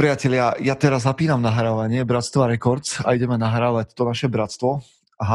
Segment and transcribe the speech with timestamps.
[0.00, 4.80] Priatelia, ja teraz zapínam nahrávanie Bratstva Records a ideme nahrávať to naše bratstvo.
[5.20, 5.28] A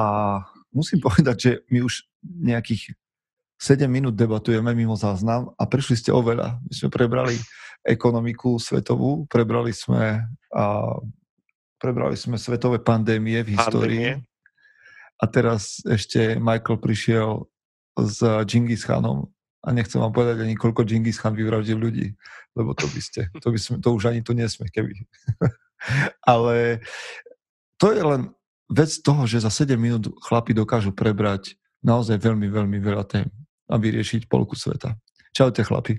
[0.73, 2.98] musím povedať, že my už nejakých
[3.62, 6.58] 7 minút debatujeme mimo záznam a prišli ste oveľa.
[6.66, 7.38] My sme prebrali
[7.86, 10.66] ekonomiku svetovú, prebrali sme, a,
[11.77, 14.17] prebrali sme svetové pandémie v histórii.
[14.17, 15.22] Pandémie.
[15.22, 17.45] A teraz ešte Michael prišiel
[18.02, 18.17] s
[18.50, 19.30] Genghis Khanom
[19.65, 22.13] a nechcem vám povedať ani koľko Genghis Khan vyvraždil ľudí,
[22.53, 24.93] lebo to by ste, to, by sme, to už ani tu nesme, keby.
[26.29, 26.85] Ale
[27.81, 28.29] to je len
[28.69, 33.27] vec toho, že za 7 minút chlapi dokážu prebrať naozaj veľmi, veľmi veľa tém
[33.65, 34.93] a vyriešiť polku sveta.
[35.33, 35.97] Čaute chlapi.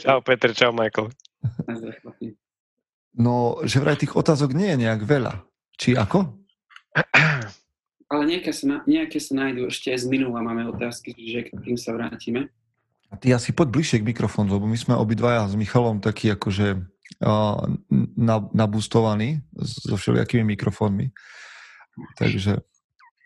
[0.00, 1.08] Čau Peter, čau Michael.
[3.18, 5.42] No, že vraj tých otázok nie je nejak veľa.
[5.74, 6.38] Či ako?
[8.08, 11.92] ale nejaké sa, nejaké sa nájdú ešte z minula máme otázky, že k tým sa
[11.92, 12.48] vrátime.
[13.08, 16.76] A ty asi poď bližšie k mikrofónu, lebo my sme obidvaja s Michalom takí akože
[17.24, 17.60] uh,
[18.52, 21.12] nabustovaní so všelijakými mikrofónmi.
[22.20, 22.60] Takže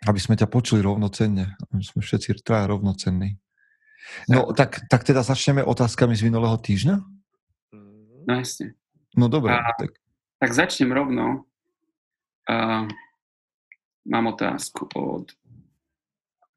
[0.06, 1.54] aby sme ťa počuli rovnocenne.
[1.70, 3.38] My sme všetci traja rovnocenní.
[4.26, 6.96] No tak, tak teda začneme otázkami z minulého týždňa?
[8.26, 8.74] No jasne.
[9.14, 9.54] No dobre.
[9.54, 9.94] A, tak.
[10.42, 11.46] tak začnem rovno.
[12.50, 12.90] Uh,
[14.06, 15.30] mám otázku od...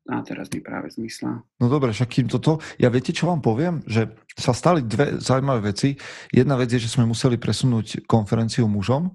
[0.05, 1.41] A teraz mi práve zmysla.
[1.57, 2.61] No dobre, však kým toto...
[2.77, 3.81] Ja viete, čo vám poviem?
[3.89, 5.97] Že sa stali dve zaujímavé veci.
[6.29, 9.09] Jedna vec je, že sme museli presunúť konferenciu mužom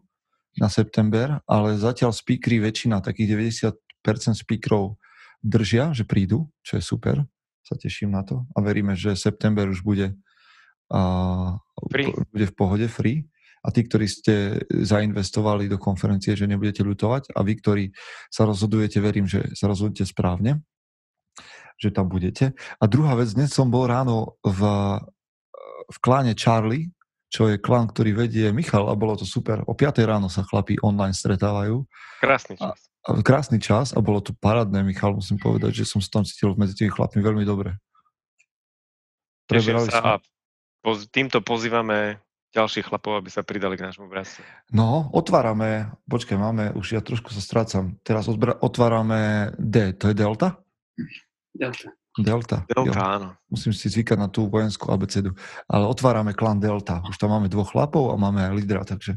[0.58, 3.38] na september, ale zatiaľ speakery, väčšina, takých
[4.02, 4.98] 90% speakerov
[5.38, 7.22] držia, že prídu, čo je super.
[7.62, 10.18] Sa teším na to a veríme, že september už bude,
[10.90, 11.54] uh,
[12.34, 17.40] bude v pohode free a tí, ktorí ste zainvestovali do konferencie, že nebudete ľutovať a
[17.44, 17.84] vy, ktorí
[18.32, 20.64] sa rozhodujete, verím, že sa rozhodujete správne,
[21.76, 22.56] že tam budete.
[22.80, 24.60] A druhá vec, dnes som bol ráno v,
[25.92, 26.88] v kláne Charlie,
[27.30, 29.62] čo je klán, ktorý vedie Michal a bolo to super.
[29.70, 31.86] O 5 ráno sa chlapí online stretávajú.
[32.18, 32.78] Krásny čas.
[33.06, 36.24] A, a krásny čas a bolo to parádne, Michal, musím povedať, že som sa tam
[36.26, 37.78] cítil medzi tými chlapmi veľmi dobre.
[39.46, 40.12] Teším sa a
[40.82, 44.42] poz, týmto pozývame ďalších chlapov, aby sa pridali k nášmu bratstvu?
[44.74, 47.94] No, otvárame, počkaj, máme, už ja trošku sa strácam.
[48.02, 50.58] Teraz odbra- otvárame D, to je Delta?
[51.54, 51.88] Delta.
[52.18, 52.66] Delta.
[52.66, 53.06] Delta, jo.
[53.06, 53.28] áno.
[53.46, 55.30] Musím si zvykať na tú vojenskú abecedu.
[55.70, 57.06] Ale otvárame klan Delta.
[57.06, 59.14] Už tam máme dvoch chlapov a máme aj lídra, takže...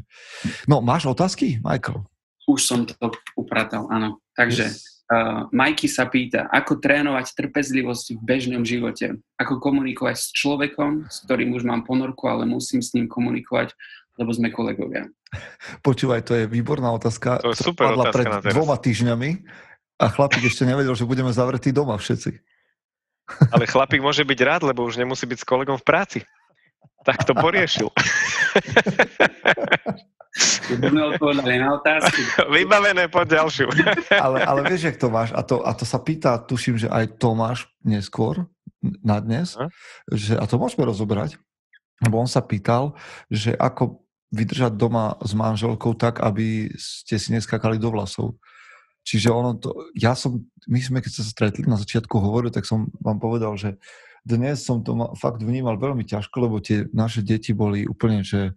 [0.70, 2.06] No, máš otázky, Michael?
[2.46, 2.94] Už som to
[3.34, 4.22] upratal, áno.
[4.38, 4.93] Takže yes.
[5.14, 9.14] Uh, Majky sa pýta, ako trénovať trpezlivosť v bežnom živote?
[9.38, 13.78] Ako komunikovať s človekom, s ktorým už mám ponorku, ale musím s ním komunikovať,
[14.18, 15.06] lebo sme kolegovia.
[15.86, 17.38] Počúvaj, to je výborná otázka.
[17.46, 19.46] To je super otázka pred dvoma týždňami
[20.02, 22.34] a chlapík ešte nevedel, že budeme zavretí doma všetci.
[23.54, 26.20] Ale chlapík môže byť rád, lebo už nemusí byť s kolegom v práci.
[27.06, 27.94] Tak to poriešil.
[30.66, 32.20] Budeme odpovedali na otázky.
[32.50, 33.70] Vybavené po ďalšiu.
[34.24, 35.30] ale, ale vieš, jak to máš?
[35.30, 38.50] A to, a to sa pýta, tuším, že aj Tomáš neskôr,
[39.00, 39.72] na dnes, a?
[40.12, 41.40] že, a to môžeme rozobrať,
[42.04, 42.92] lebo on sa pýtal,
[43.32, 48.36] že ako vydržať doma s manželkou tak, aby ste si neskakali do vlasov.
[49.04, 52.90] Čiže ono to, ja som, my sme keď sa stretli na začiatku hovoril, tak som
[52.98, 53.76] vám povedal, že
[54.24, 58.56] dnes som to fakt vnímal veľmi ťažko, lebo tie naše deti boli úplne, že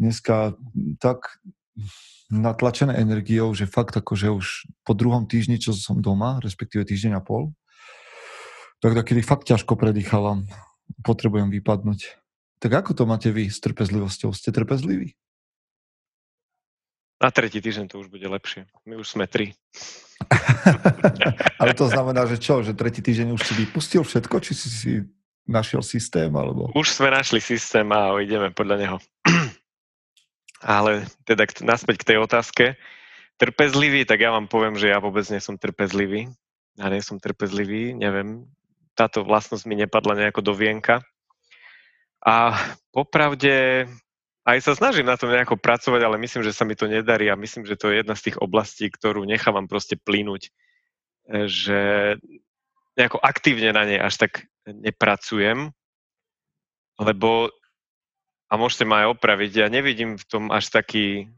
[0.00, 0.56] dneska
[0.96, 1.38] tak
[2.32, 4.46] natlačené energiou, že fakt akože už
[4.86, 7.52] po druhom týždni, čo som doma, respektíve týždeň a pol,
[8.80, 10.48] tak takedy fakt ťažko predýchávam.
[11.04, 12.16] Potrebujem vypadnúť.
[12.60, 14.32] Tak ako to máte vy s trpezlivosťou?
[14.32, 15.16] Ste trpezliví?
[17.20, 18.64] Na tretí týždeň to už bude lepšie.
[18.88, 19.52] My už sme tri.
[21.60, 22.64] Ale to znamená, že čo?
[22.64, 24.40] Že tretí týždeň už si vypustil všetko?
[24.40, 24.90] Či si si
[25.44, 26.32] našiel systém?
[26.32, 26.72] Alebo...
[26.72, 28.96] Už sme našli systém a ideme podľa neho.
[30.60, 32.64] Ale teda naspäť k tej otázke.
[33.40, 36.28] Trpezlivý, tak ja vám poviem, že ja vôbec nie som trpezlivý.
[36.76, 38.44] Ja nie som trpezlivý, neviem.
[38.92, 41.00] Táto vlastnosť mi nepadla nejako do vienka.
[42.20, 42.52] A
[42.92, 43.88] popravde
[44.44, 47.38] aj sa snažím na tom nejako pracovať, ale myslím, že sa mi to nedarí a
[47.38, 50.50] myslím, že to je jedna z tých oblastí, ktorú nechávam proste plínuť, e,
[51.46, 51.80] že
[52.96, 54.32] nejako aktívne na nej až tak
[54.66, 55.72] nepracujem,
[57.00, 57.52] lebo
[58.50, 61.30] a môžete ma aj opraviť, ja nevidím v tom až taký,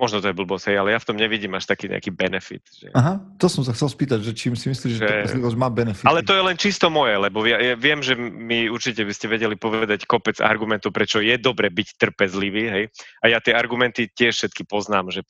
[0.00, 2.64] možno to je blbosť, ale ja v tom nevidím až taký nejaký benefit.
[2.72, 2.88] Že...
[2.96, 6.08] Aha, to som sa chcel spýtať, že čím si myslíš, že, že trpezlivosť má benefit.
[6.08, 9.28] Ale to je len čisto moje, lebo ja, ja viem, že mi určite by ste
[9.28, 12.84] vedeli povedať kopec argumentov, prečo je dobre byť trpezlivý, hej.
[13.20, 15.20] A ja tie argumenty tiež všetky poznám, že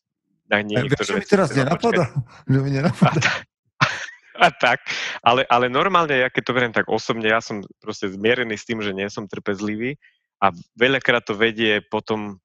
[0.47, 1.27] na niektoré veci...
[1.27, 2.15] mi teraz nenapadá?
[2.47, 3.43] mi nenapadá.
[3.83, 4.87] A, a tak,
[5.27, 8.79] ale, ale normálne, ja keď to verím tak osobne, ja som proste zmierený s tým,
[8.79, 9.99] že nie som trpezlivý
[10.43, 12.43] a veľakrát to vedie potom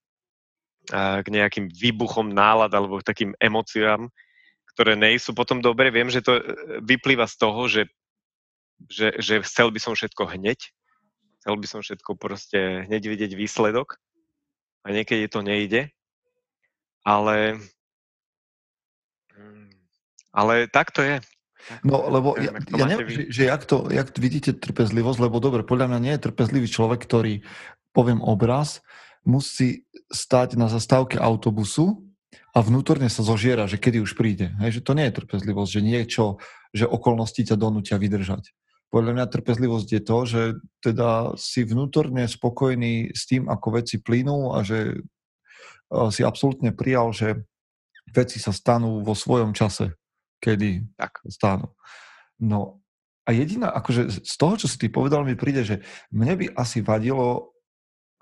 [0.88, 4.08] k nejakým výbuchom nálad alebo k takým emóciám,
[4.72, 5.92] ktoré nejsú potom dobre.
[5.92, 6.44] Viem, že to e,
[6.80, 7.84] vyplýva z toho, že,
[8.88, 10.60] že, že chcel by som všetko hneď,
[11.42, 14.00] chcel by som všetko proste hneď vidieť výsledok.
[14.88, 15.92] A niekedy to nejde,
[17.04, 17.60] ale
[19.36, 19.68] mm,
[20.32, 21.20] ale tak to je.
[21.84, 25.92] No, lebo ja, ja neviem, že, že jak, to, jak vidíte trpezlivosť, lebo dobre, podľa
[25.92, 27.44] mňa nie je trpezlivý človek, ktorý,
[27.98, 28.86] poviem obraz,
[29.26, 32.06] musí stať na zastávke autobusu
[32.54, 34.54] a vnútorne sa zožiera, že kedy už príde.
[34.62, 36.24] Hej, že to nie je trpezlivosť, že niečo,
[36.70, 38.54] že okolnosti ťa donútia vydržať.
[38.94, 40.42] Podľa mňa trpezlivosť je to, že
[40.80, 45.02] teda si vnútorne spokojný s tým, ako veci plynú a že
[46.14, 47.44] si absolútne prijal, že
[48.14, 49.98] veci sa stanú vo svojom čase,
[50.40, 51.20] kedy tak.
[51.28, 51.76] stanú.
[52.40, 52.80] No
[53.28, 55.76] a jediná, akože z toho, čo si ty povedal, mi príde, že
[56.16, 57.57] mne by asi vadilo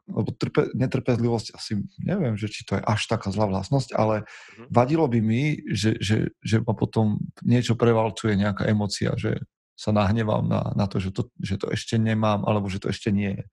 [0.05, 4.67] lebo trpe, netrpezlivosť asi, neviem, že či to je až taká zlá vlastnosť, ale mm-hmm.
[4.69, 9.41] vadilo by mi, že, že, že ma potom niečo prevalcuje, nejaká emocia, že
[9.75, 13.09] sa nahnevám na, na to, že to, že to ešte nemám, alebo že to ešte
[13.09, 13.45] nie je.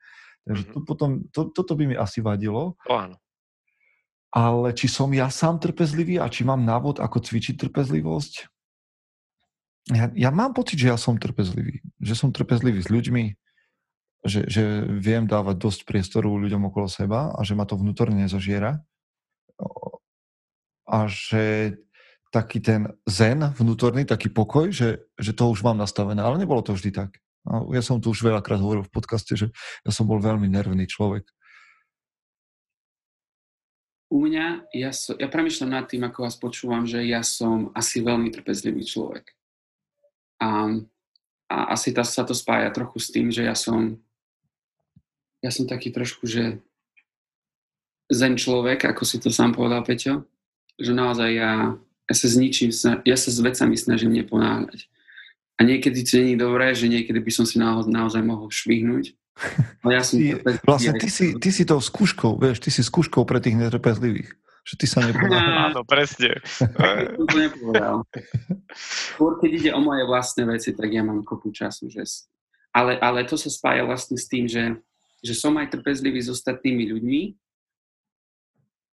[0.47, 0.77] Takže mm-hmm.
[0.77, 2.77] to potom, to, toto by mi asi vadilo.
[2.87, 3.17] To áno.
[4.33, 8.49] Ale či som ja sám trpezlivý a či mám návod, ako cvičiť trpezlivosť?
[9.93, 11.85] Ja, ja mám pocit, že ja som trpezlivý.
[12.01, 13.25] Že som trpezlivý s ľuďmi,
[14.23, 18.79] že, že viem dávať dosť priestoru ľuďom okolo seba a že ma to vnútorne nezožiera.
[20.87, 21.77] A že
[22.33, 26.23] taký ten zen vnútorný, taký pokoj, že, že to už mám nastavené.
[26.23, 27.21] Ale nebolo to vždy tak.
[27.75, 29.51] Ja som tu už veľakrát hovoril v podcaste, že
[29.83, 31.27] ja som bol veľmi nervný človek.
[34.13, 38.05] U mňa, ja, so, ja premyšľam nad tým, ako vás počúvam, že ja som asi
[38.05, 39.25] veľmi trpezlivý človek.
[40.39, 40.69] A,
[41.49, 43.99] a asi tá, sa to spája trochu s tým, že ja som
[45.43, 46.63] ja som taký trošku, že
[48.07, 50.23] zen človek, ako si to sám povedal, Peťo,
[50.79, 51.53] že naozaj ja,
[52.07, 52.71] ja sa s ničím,
[53.03, 54.87] ja sa s vecami snažím neponáhľať.
[55.61, 59.15] A niekedy to nie je dobré, že niekedy by som si naozaj, naozaj mohol švihnúť.
[59.83, 63.25] Ale ja som ty, vlastne ty si, ty si tou skúškou, vieš, ty si skúškou
[63.25, 64.31] pre tých netrpezlivých.
[64.63, 65.59] Že ty sa neponáhľaš.
[65.75, 66.39] Áno, presne.
[67.19, 68.07] to nepovedal.
[69.17, 71.91] Skôr, keď ide o moje vlastné veci, tak ja mám kopu času.
[71.91, 72.07] Že...
[72.71, 74.79] Ale, ale to sa spája vlastne s tým, že
[75.23, 77.23] že som aj trpezlivý s ostatnými ľuďmi,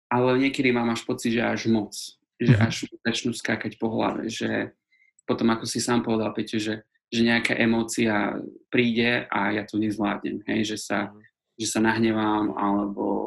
[0.07, 1.93] ale niekedy mám až pocit, že až moc.
[2.41, 2.63] Že mhm.
[2.65, 2.75] až
[3.05, 4.73] začnú skákať po hlave, že
[5.23, 8.35] potom, ako si sám povedal, Peťo, že, že nejaká emócia
[8.67, 11.21] príde a ja to nezvládnem, hej, že sa, mhm.
[11.59, 13.23] že sa nahnevám, alebo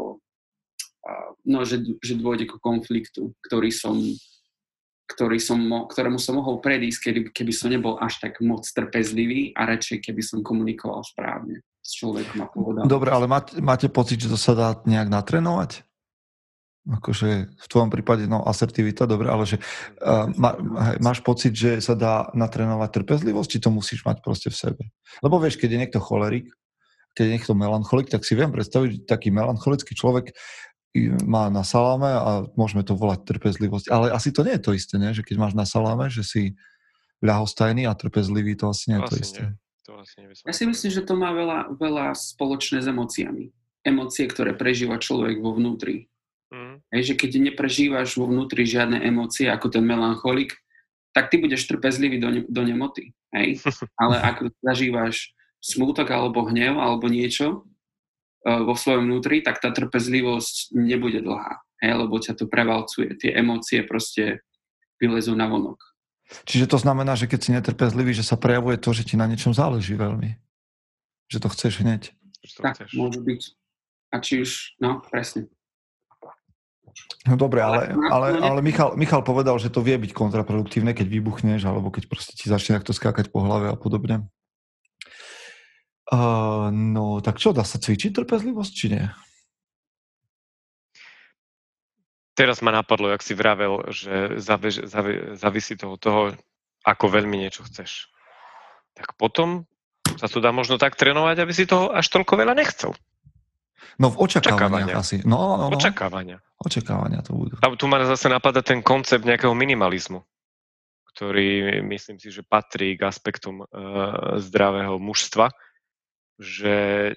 [1.47, 3.97] no, že, že dôjde ku konfliktu, ktorý som,
[5.07, 9.71] ktorý som, ktorému som mohol predísť, keby, keby som nebol až tak moc trpezlivý a
[9.71, 12.85] radšej, keby som komunikoval správne s človekom a povedal.
[12.91, 15.87] Dobre, ale máte, máte pocit, že to sa dá nejak natrénovať?
[16.87, 19.59] Akože v tvojom prípade, no asertivita, dobre, ale že
[20.03, 20.55] uh, má,
[21.03, 24.83] máš pocit, že sa dá natrénovať trpezlivosť, či to musíš mať proste v sebe?
[25.23, 26.47] Lebo vieš, keď je niekto cholerik,
[27.19, 30.31] keď je niekto melancholik, tak si viem predstaviť, že taký melancholický človek
[31.25, 33.87] má na saláme a môžeme to volať trpezlivosť.
[33.93, 35.13] Ale asi to nie je to isté, nie?
[35.17, 36.43] že keď máš na saláme, že si
[37.25, 39.43] ľahostajný a trpezlivý, to asi nie je to, to isté.
[39.43, 39.53] Nie.
[39.87, 43.55] To asi ja si myslím, že to má veľa, veľa spoločné s emóciami.
[43.87, 46.11] Emócie, ktoré prežíva človek vo vnútri.
[46.51, 46.83] Mm.
[46.91, 50.59] Hej, že keď neprežívaš vo vnútri žiadne emócie, ako ten melancholik,
[51.15, 53.15] tak ty budeš trpezlivý do, ne, do nemoty.
[53.31, 53.63] Hej?
[54.03, 57.67] Ale ak zažívaš smútok alebo hnev alebo niečo
[58.47, 61.59] vo svojom vnútri, tak tá trpezlivosť nebude dlhá.
[61.83, 61.93] Hej?
[61.99, 63.19] Lebo ťa to prevalcuje.
[63.19, 64.47] Tie emócie proste
[65.03, 65.83] vylezú na vonok.
[66.47, 69.55] Čiže to znamená, že keď si netrpezlivý, že sa prejavuje to, že ti na niečom
[69.55, 70.39] záleží veľmi.
[71.31, 72.15] Že to chceš hneď.
[72.63, 72.95] Tak, chceš.
[72.95, 73.43] môže byť.
[74.15, 75.51] A či už, no, presne.
[77.27, 81.67] No dobre, ale, ale, ale Michal, Michal povedal, že to vie byť kontraproduktívne, keď vybuchneš,
[81.67, 84.31] alebo keď proste ti začne takto skákať po hlave a podobne.
[86.07, 89.07] Uh, no, tak čo, dá sa cvičiť trpezlivosť, či nie?
[92.37, 94.85] teraz ma napadlo, jak si vravel, že závisí
[95.41, 96.21] závisí to od toho,
[96.85, 98.13] ako veľmi niečo chceš.
[98.93, 99.65] Tak potom
[100.21, 102.93] sa to dá možno tak trénovať, aby si toho až toľko veľa nechcel.
[103.97, 104.95] No v očakávaniach Očakávania.
[105.01, 105.17] asi.
[105.25, 105.77] No, no, no.
[105.81, 106.39] Očakávania.
[106.61, 107.57] Očakávania to budú.
[107.65, 110.21] A tu ma zase napadá ten koncept nejakého minimalizmu,
[111.17, 115.49] ktorý myslím si, že patrí k aspektom uh, zdravého mužstva,
[116.37, 117.15] že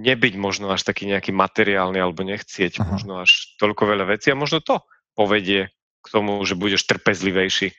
[0.00, 2.96] nebyť možno až taký nejaký materiálny alebo nechcieť Aha.
[2.96, 4.80] možno až toľko veľa vecí a možno to
[5.12, 5.68] povedie
[6.00, 7.76] k tomu, že budeš trpezlivejší.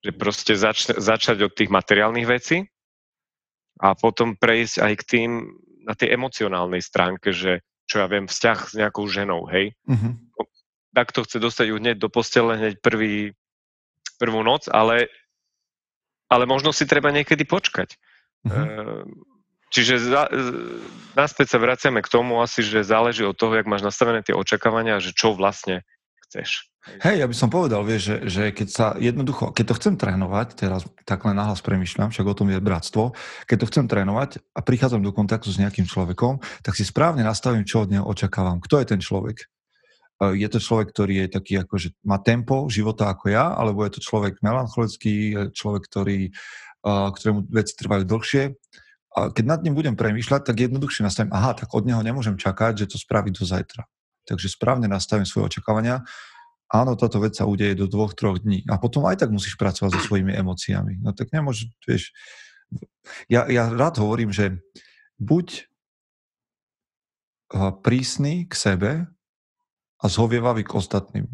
[0.00, 2.66] Že proste zač- začať od tých materiálnych vecí
[3.78, 5.30] a potom prejsť aj k tým
[5.84, 9.74] na tej emocionálnej stránke, že čo ja viem, vzťah s nejakou ženou, hej.
[9.88, 10.14] Uh-huh.
[10.94, 13.34] Tak to chce dostať ju hneď do postele, hneď prvý,
[14.20, 15.10] prvú noc, ale,
[16.30, 17.98] ale možno si treba niekedy počkať.
[18.46, 19.04] Uh-huh.
[19.70, 20.26] Čiže za,
[21.14, 24.98] naspäť sa vraciame k tomu asi, že záleží od toho, jak máš nastavené tie očakávania,
[24.98, 25.86] že čo vlastne
[26.26, 26.70] chceš.
[26.80, 30.48] Hej, ja by som povedal, vieš, že, že keď sa jednoducho, keď to chcem trénovať,
[30.56, 33.12] teraz tak len nahlas premyšľam, však o tom je bratstvo,
[33.44, 37.68] keď to chcem trénovať a prichádzam do kontaktu s nejakým človekom, tak si správne nastavím,
[37.68, 38.64] čo od neho očakávam.
[38.64, 39.44] Kto je ten človek?
[39.44, 39.46] E,
[40.40, 44.00] je to človek, ktorý je taký, ako, že má tempo života ako ja, alebo je
[44.00, 48.44] to človek melancholický, človek, ktorý, e, ktorému veci trvajú dlhšie.
[49.10, 52.86] A keď nad ním budem premýšľať, tak jednoduchšie nastavím, aha, tak od neho nemôžem čakať,
[52.86, 53.86] že to spraví do zajtra.
[54.28, 56.06] Takže správne nastavím svoje očakávania
[56.70, 58.62] áno, táto vec sa udeje do dvoch, troch dní.
[58.70, 61.02] A potom aj tak musíš pracovať so svojimi emóciami.
[61.02, 62.14] No tak nemôžeš, vieš,
[63.26, 64.62] ja, ja rád hovorím, že
[65.18, 65.66] buď
[67.82, 68.90] prísny k sebe
[69.98, 71.26] a zhovievavý k ostatným.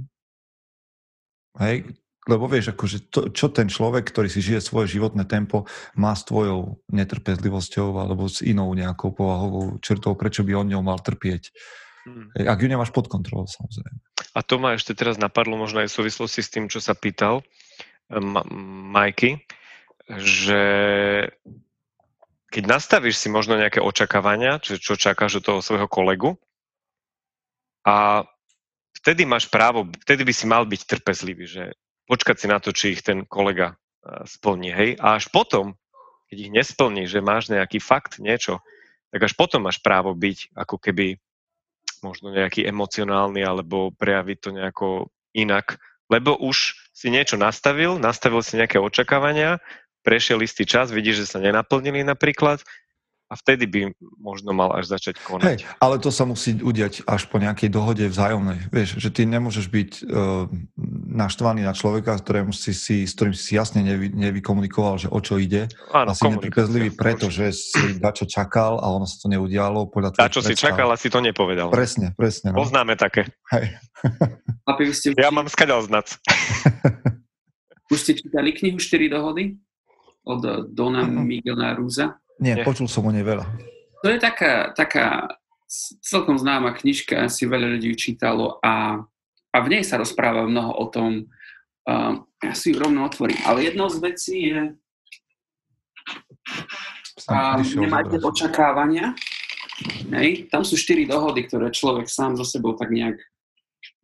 [1.60, 1.92] Hej?
[2.26, 5.62] Lebo vieš, akože to, čo ten človek, ktorý si žije svoje životné tempo,
[5.94, 10.98] má s tvojou netrpezlivosťou alebo s inou nejakou povahovou črtou, prečo by on ňou mal
[10.98, 11.54] trpieť.
[12.02, 12.30] Hmm.
[12.34, 13.98] Ak ju nemáš pod kontrolou, samozrejme.
[14.34, 17.46] A to ma ešte teraz napadlo možno aj v súvislosti s tým, čo sa pýtal
[18.10, 18.46] eh, Ma-
[18.94, 19.42] Majky,
[20.18, 20.62] že
[22.50, 26.38] keď nastavíš si možno nejaké očakávania, čo, čo čakáš od toho svojho kolegu
[27.82, 28.26] a
[29.02, 31.64] vtedy máš právo, vtedy by si mal byť trpezlivý, že
[32.06, 35.74] počkať si na to, či ich ten kolega eh, splní, hej, a až potom,
[36.30, 38.62] keď ich nesplní, že máš nejaký fakt, niečo,
[39.14, 41.18] tak až potom máš právo byť ako keby
[42.04, 44.88] možno nejaký emocionálny alebo prejaviť to nejako
[45.32, 45.80] inak,
[46.12, 49.58] lebo už si niečo nastavil, nastavil si nejaké očakávania,
[50.06, 52.62] prešiel istý čas, vidíš, že sa nenaplnili napríklad
[53.26, 53.80] a vtedy by
[54.22, 55.42] možno mal až začať konať.
[55.42, 58.70] Hej, ale to sa musí udiať až po nejakej dohode vzájomnej.
[58.70, 60.46] Vieš, že ty nemôžeš byť uh,
[61.10, 65.42] naštvaný na človeka, ktorému si, si, s ktorým si jasne nevy, nevykomunikoval, že o čo
[65.42, 65.66] ide.
[65.90, 69.90] Áno, a si netrpezlivý preto, že si dačo čakal a ono sa to neudialo.
[69.90, 71.74] Podľa čo si čakal a si to nepovedal.
[71.74, 72.54] Presne, presne.
[72.54, 72.62] No.
[72.62, 73.26] Poznáme také.
[73.50, 73.74] Hej.
[74.94, 75.18] ste...
[75.18, 76.14] Ja mám skadal znac.
[77.92, 79.58] Už ste čítali knihu 4 dohody?
[80.26, 82.18] Od Dona Miguela Rúza?
[82.40, 83.44] Nie, Nie, počul som o nej veľa.
[84.04, 85.36] To je taká, taká
[86.04, 89.02] celkom známa knižka, si veľa ľudí čítalo a,
[89.50, 91.26] a v nej sa rozpráva mnoho o tom,
[91.88, 92.12] uh,
[92.44, 94.76] ja si ju rovno otvorím, ale jednou z vecí je
[97.26, 99.16] uh, nemáte očakávania.
[100.12, 100.48] Hej.
[100.48, 103.20] Tam sú štyri dohody, ktoré človek sám so sebou tak nejak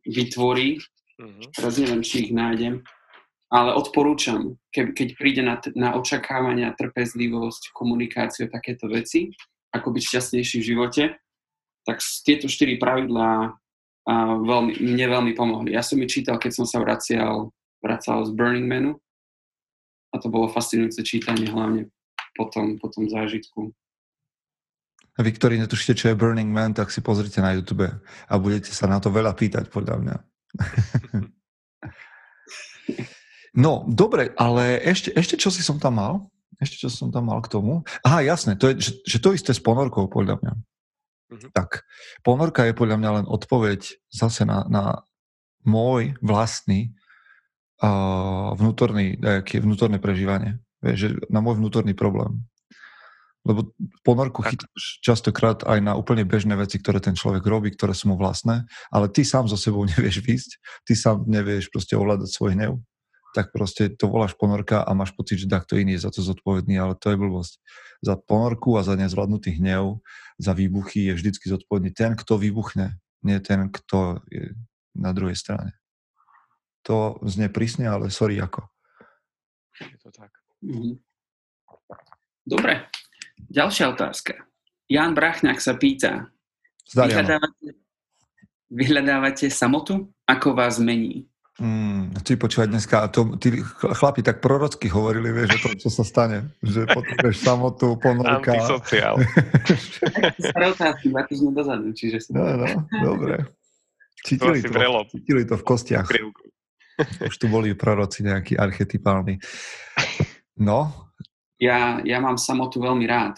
[0.04, 0.82] vytvorí.
[1.16, 1.46] Uh-huh.
[1.54, 2.82] Teraz neviem, či ich nájdem
[3.52, 9.28] ale odporúčam, ke, keď príde na, na očakávania, trpezlivosť, komunikáciu, takéto veci,
[9.76, 11.04] ako byť šťastnejší v živote,
[11.84, 13.52] tak tieto štyri pravidlá
[14.02, 15.76] a veľmi, mne veľmi pomohli.
[15.76, 17.52] Ja som ich čítal, keď som sa vracial,
[17.84, 18.98] vracal z Burning Manu
[20.10, 21.92] a to bolo fascinujúce čítanie, hlavne
[22.34, 23.70] po tom, po tom zážitku.
[25.12, 28.72] A vy, ktorí netušíte, čo je Burning Man, tak si pozrite na YouTube a budete
[28.72, 30.16] sa na to veľa pýtať, podľa mňa.
[33.52, 36.14] No, dobre, ale ešte, ešte čo si som tam mal?
[36.56, 37.84] Ešte čo som tam mal k tomu?
[38.00, 40.52] Aha, jasné, to je, že, že to isté s ponorkou, podľa mňa.
[41.32, 41.50] Mm-hmm.
[41.52, 41.84] Tak,
[42.24, 45.04] ponorka je podľa mňa len odpoveď zase na, na
[45.68, 46.96] môj vlastný
[47.84, 50.56] uh, vnútorný, nejaké vnútorné prežívanie.
[50.80, 52.40] Vieš, že na môj vnútorný problém.
[53.42, 53.74] Lebo
[54.06, 58.16] ponorku chytáš častokrát aj na úplne bežné veci, ktoré ten človek robí, ktoré sú mu
[58.16, 60.50] vlastné, ale ty sám so sebou nevieš výsť,
[60.88, 62.72] ty sám nevieš proste ovládať svoj hnev
[63.32, 66.76] tak proste to voláš ponorka a máš pocit, že takto iný je za to zodpovedný,
[66.76, 67.58] ale to je blbosť.
[68.04, 70.04] Za ponorku a za nezvládnutý hnev,
[70.36, 74.52] za výbuchy je vždycky zodpovedný ten, kto vybuchne, nie ten, kto je
[74.92, 75.72] na druhej strane.
[76.84, 78.68] To znie prísne, ale sorry ako.
[79.80, 80.30] Je to tak.
[80.60, 81.00] Mhm.
[82.42, 82.90] Dobre.
[83.52, 84.34] Ďalšia otázka.
[84.90, 86.28] Jan Brachňák sa pýta,
[86.92, 87.80] vyhľadávate,
[88.68, 90.10] vyhľadávate samotu?
[90.28, 91.31] Ako vás mení?
[91.60, 96.00] Mm, ty počúvať dneska, to, tí chlapi tak prorocky hovorili, vieš, že to, čo sa
[96.00, 98.56] stane, že potrebuješ samotu, ponorka.
[98.56, 99.20] Antisociál.
[100.40, 102.28] Staré otázky, dva týždne dozadu, čiže si...
[102.32, 102.68] No, no,
[103.04, 103.44] dobre.
[104.24, 106.08] Cítili to, to cítili to v kostiach.
[107.20, 109.36] Už tu boli proroci nejakí archetypálni.
[110.56, 111.12] No?
[111.60, 113.36] Ja, ja mám samotu veľmi rád.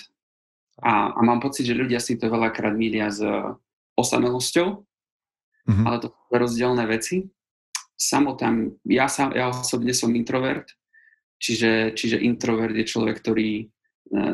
[0.78, 3.26] A, a mám pocit, že ľudia si to veľakrát mília s
[3.98, 4.86] osamelosťou,
[5.66, 5.86] mm-hmm.
[5.86, 7.26] ale to sú rozdielne veci
[7.94, 10.66] samotám, ja, sam, ja osobne som introvert,
[11.38, 13.64] čiže, čiže introvert je človek, ktorý e,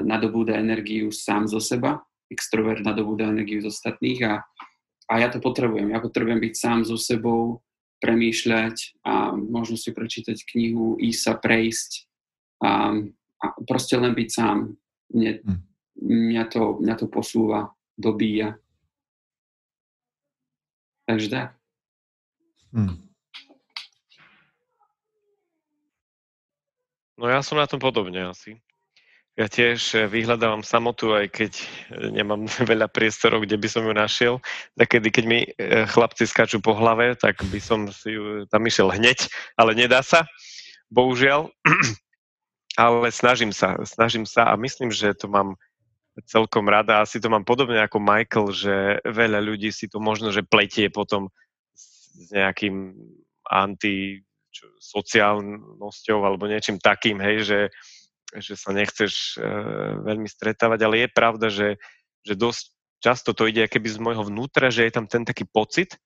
[0.04, 2.00] nadobúda energiu sám zo seba
[2.30, 4.34] extrovert nadobúda energiu z ostatných a,
[5.10, 5.90] a ja to potrebujem.
[5.90, 7.66] Ja potrebujem byť sám so sebou,
[8.00, 11.90] premýšľať a možno si prečítať knihu, ísť sa prejsť
[12.64, 12.96] a,
[13.42, 14.72] a proste len byť sám.
[15.10, 15.60] Mne, hm.
[16.00, 18.56] mňa, to, mňa to posúva, dobíja.
[21.04, 21.48] Takže tak.
[22.70, 23.09] Hmm.
[27.20, 28.56] No ja som na tom podobne asi.
[29.36, 33.92] Ja tiež eh, vyhľadávam samotu, aj keď eh, nemám veľa priestorov, kde by som ju
[33.92, 34.34] našiel.
[34.80, 38.88] Takedy, keď mi eh, chlapci skáču po hlave, tak by som si ju tam išiel
[38.88, 39.28] hneď,
[39.60, 40.24] ale nedá sa,
[40.88, 41.52] bohužiaľ.
[42.78, 45.58] Ale snažím sa, snažím sa a myslím, že to mám
[46.24, 47.02] celkom rada.
[47.02, 48.74] Asi to mám podobne ako Michael, že
[49.04, 51.28] veľa ľudí si to možno, že pletie potom
[51.74, 52.94] s nejakým
[53.50, 54.22] anti
[54.78, 57.60] sociálnosťou alebo niečím takým, hej, že,
[58.36, 61.78] že sa nechceš uh, veľmi stretávať, ale je pravda, že,
[62.26, 65.96] že dosť často to ide keby z môjho vnútra, že je tam ten taký pocit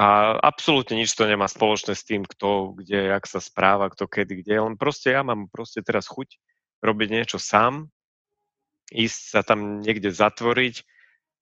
[0.00, 4.44] a absolútne nič to nemá spoločné s tým, kto, kde, jak sa správa, kto kedy,
[4.44, 6.40] kde, len proste ja mám proste teraz chuť
[6.80, 7.92] robiť niečo sám,
[8.92, 10.84] ísť sa tam niekde zatvoriť,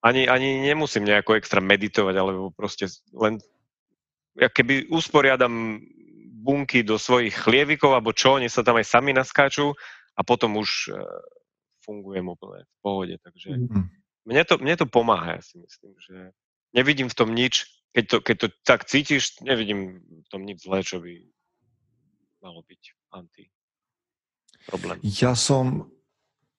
[0.03, 3.43] ani, ani nemusím nejako extra meditovať, alebo proste len
[4.39, 5.83] ja keby usporiadam
[6.39, 9.75] bunky do svojich chlievikov, alebo čo, oni sa tam aj sami naskáču
[10.15, 11.03] a potom už uh,
[11.83, 13.15] fungujem úplne v pohode.
[13.19, 13.87] Takže mm.
[14.31, 16.17] mne, to, mne to pomáha, ja si myslím, že
[16.71, 20.87] nevidím v tom nič, keď to, keď to tak cítiš, nevidím v tom nič zlé,
[20.87, 21.13] čo by
[22.39, 22.83] malo byť
[23.19, 23.51] anti
[24.69, 25.01] problém.
[25.03, 25.89] Ja som,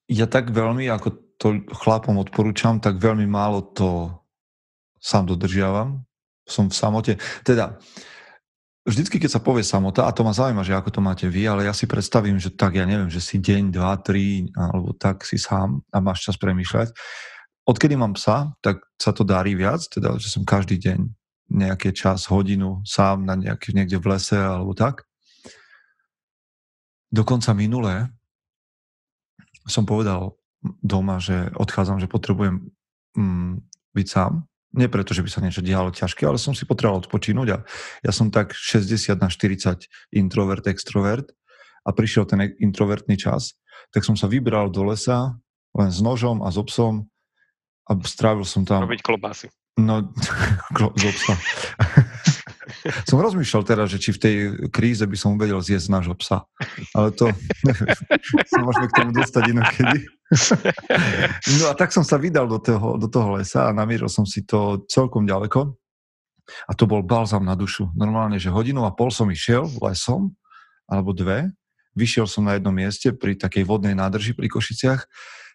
[0.09, 1.07] ja tak veľmi, ako
[1.39, 4.11] to chlapom odporúčam, tak veľmi málo to
[4.99, 6.03] sám dodržiavam.
[6.49, 7.13] Som v samote.
[7.45, 7.77] Teda,
[8.87, 11.67] vždycky, keď sa povie samota, a to ma zaujíma, že ako to máte vy, ale
[11.67, 15.35] ja si predstavím, že tak, ja neviem, že si deň, dva, tri, alebo tak si
[15.35, 16.95] sám a máš čas premýšľať.
[17.67, 20.99] Odkedy mám psa, tak sa to darí viac, teda, že som každý deň
[21.49, 25.05] nejaký čas, hodinu sám na nejaký, niekde v lese alebo tak.
[27.09, 28.13] Dokonca minulé
[29.65, 30.37] som povedal
[30.81, 32.69] doma, že odchádzam, že potrebujem
[33.17, 33.65] mm,
[33.97, 37.47] byť sám nie preto, že by sa niečo dialo ťažké, ale som si potreboval odpočínuť
[37.53, 37.57] a
[38.05, 41.33] ja som tak 60 na 40 introvert, extrovert
[41.85, 43.57] a prišiel ten introvertný čas,
[43.89, 45.33] tak som sa vybral do lesa
[45.73, 47.09] len s nožom a s obsom
[47.89, 48.85] a strávil som tam...
[48.85, 49.49] Robiť klobásy.
[49.79, 50.05] No,
[50.99, 51.33] z obsa.
[53.09, 54.35] som rozmýšľal teraz, že či v tej
[54.69, 56.45] kríze by som vedel zjesť nášho psa.
[56.93, 57.31] Ale to
[58.51, 59.97] sa môžeme k tomu dostať inokedy.
[61.59, 64.45] no a tak som sa vydal do toho, do toho lesa a namieril som si
[64.45, 65.73] to celkom ďaleko.
[66.65, 67.93] A to bol balzam na dušu.
[67.93, 70.33] Normálne, že hodinu a pol som išiel lesom,
[70.89, 71.53] alebo dve.
[71.93, 75.05] Vyšiel som na jednom mieste pri takej vodnej nádrži pri Košiciach.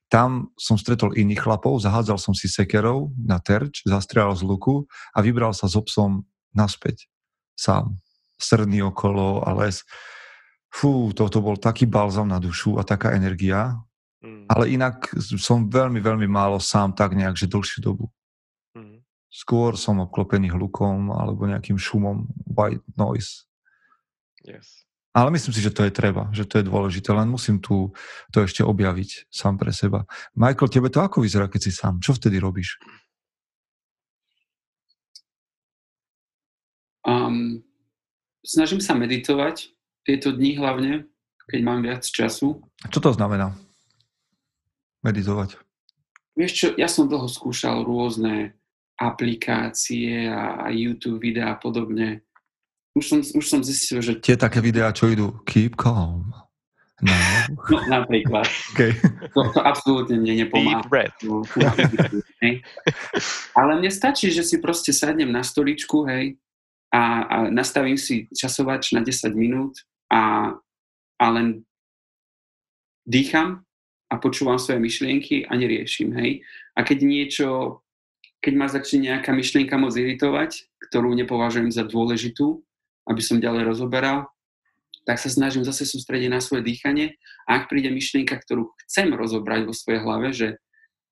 [0.07, 5.19] Tam som stretol iných chlapov, zahádzal som si sekerov na terč, zastrieľal z luku a
[5.19, 6.23] vybral sa s obsom
[6.55, 7.11] naspäť
[7.59, 7.99] sám.
[8.39, 9.83] Srdný okolo a les.
[10.71, 13.79] Fú, toto bol taký balzam na dušu a taká energia.
[14.25, 14.49] Mm.
[14.49, 18.09] Ale inak som veľmi, veľmi málo sám tak nejak, že dlhšiu dobu.
[18.73, 19.05] Mm.
[19.29, 23.45] Skôr som obklopený hlukom alebo nejakým šumom, white noise.
[24.41, 24.85] Yes.
[25.15, 27.95] Ale myslím si, že to je treba, že to je dôležité, len musím tu
[28.35, 30.11] to ešte objaviť sám pre seba.
[30.35, 32.03] Michael, tebe to ako vyzerá, keď si sám?
[32.03, 32.83] Čo vtedy robíš?
[37.07, 37.63] Um,
[38.43, 39.71] snažím sa meditovať
[40.03, 41.07] tieto dni hlavne,
[41.47, 42.65] keď mám viac času.
[42.91, 43.55] Čo to znamená?
[45.05, 45.61] Meditovať?
[46.35, 48.57] Vieš čo, ja som dlho skúšal rôzne
[48.99, 52.25] aplikácie a YouTube videá a podobne.
[52.95, 54.19] Už som, už som zistil, že...
[54.23, 56.31] Tie také videá, čo idú keep calm.
[57.03, 57.15] No.
[57.75, 58.47] no napríklad.
[58.73, 58.95] Okay.
[59.35, 60.87] To, to absolútne mne nepomáha.
[63.59, 66.39] Ale mne stačí, že si proste sadnem na stoličku, hej,
[66.95, 70.55] a, a nastavím si časovač na 10 minút a,
[71.19, 71.67] a len
[73.03, 73.64] dýcham
[74.15, 76.47] a počúvam svoje myšlienky a neriešim, hej.
[76.79, 77.49] A keď niečo,
[78.39, 82.63] keď ma začne nejaká myšlienka moc iritovať, ktorú nepovažujem za dôležitú,
[83.11, 84.31] aby som ďalej rozoberal,
[85.03, 89.67] tak sa snažím zase sústrediť na svoje dýchanie a ak príde myšlienka, ktorú chcem rozobrať
[89.67, 90.49] vo svojej hlave, že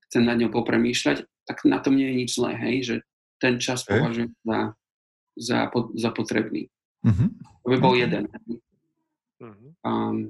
[0.08, 2.96] chcem nad ňou popremýšľať, tak na tom nie je nič zlé, hej, že
[3.42, 3.98] ten čas okay.
[3.98, 4.78] považujem za
[5.36, 6.68] za, za potrebný.
[7.06, 7.28] Mm-hmm.
[7.64, 8.28] To by bol jeden.
[9.82, 10.28] Um,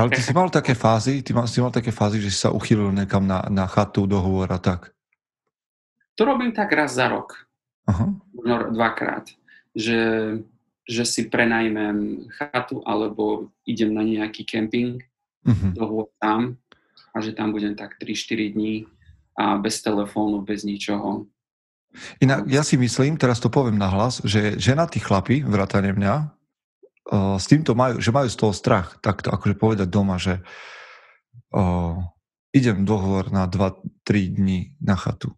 [0.00, 2.52] ale ty si mal také fázy, ty mal, si mal také fázy, že si sa
[2.52, 4.92] uchýlil nekam na, na chatu, dohovor a tak?
[6.16, 7.46] To robím tak raz za rok.
[8.46, 9.28] No, dvakrát.
[9.76, 10.00] Že,
[10.88, 15.04] že si prenajmem chatu alebo idem na nejaký kemping,
[15.44, 15.70] uh-huh.
[15.76, 16.56] dohovor tam
[17.12, 18.74] a že tam budem tak 3-4 dní
[19.36, 21.28] a bez telefónu, bez ničoho.
[22.20, 26.35] Inak ja si myslím, teraz to poviem nahlas, že ženatí chlapi, vrátane mňa,
[27.10, 30.42] uh, s týmto majú, že majú z toho strach, takto akože povedať doma, že
[31.54, 31.98] uh,
[32.56, 35.36] idem dohovor na 2-3 dní na chatu.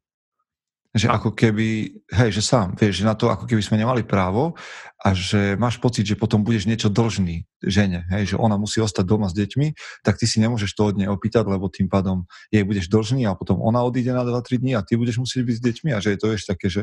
[0.96, 4.56] Že ako keby, hej, že sám, vieš, že na to ako keby sme nemali právo
[5.04, 9.04] a že máš pocit, že potom budeš niečo dlžný žene, hej, že ona musí ostať
[9.04, 12.64] doma s deťmi, tak ty si nemôžeš to od nej opýtať, lebo tým pádom jej
[12.64, 15.62] budeš dlžný a potom ona odíde na 2-3 dní a ty budeš musieť byť s
[15.62, 16.82] deťmi a že je to ešte také, že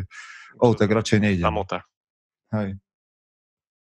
[0.61, 1.43] oh, tak radšej nejde.
[1.43, 1.81] Samota.
[2.53, 2.77] Hej.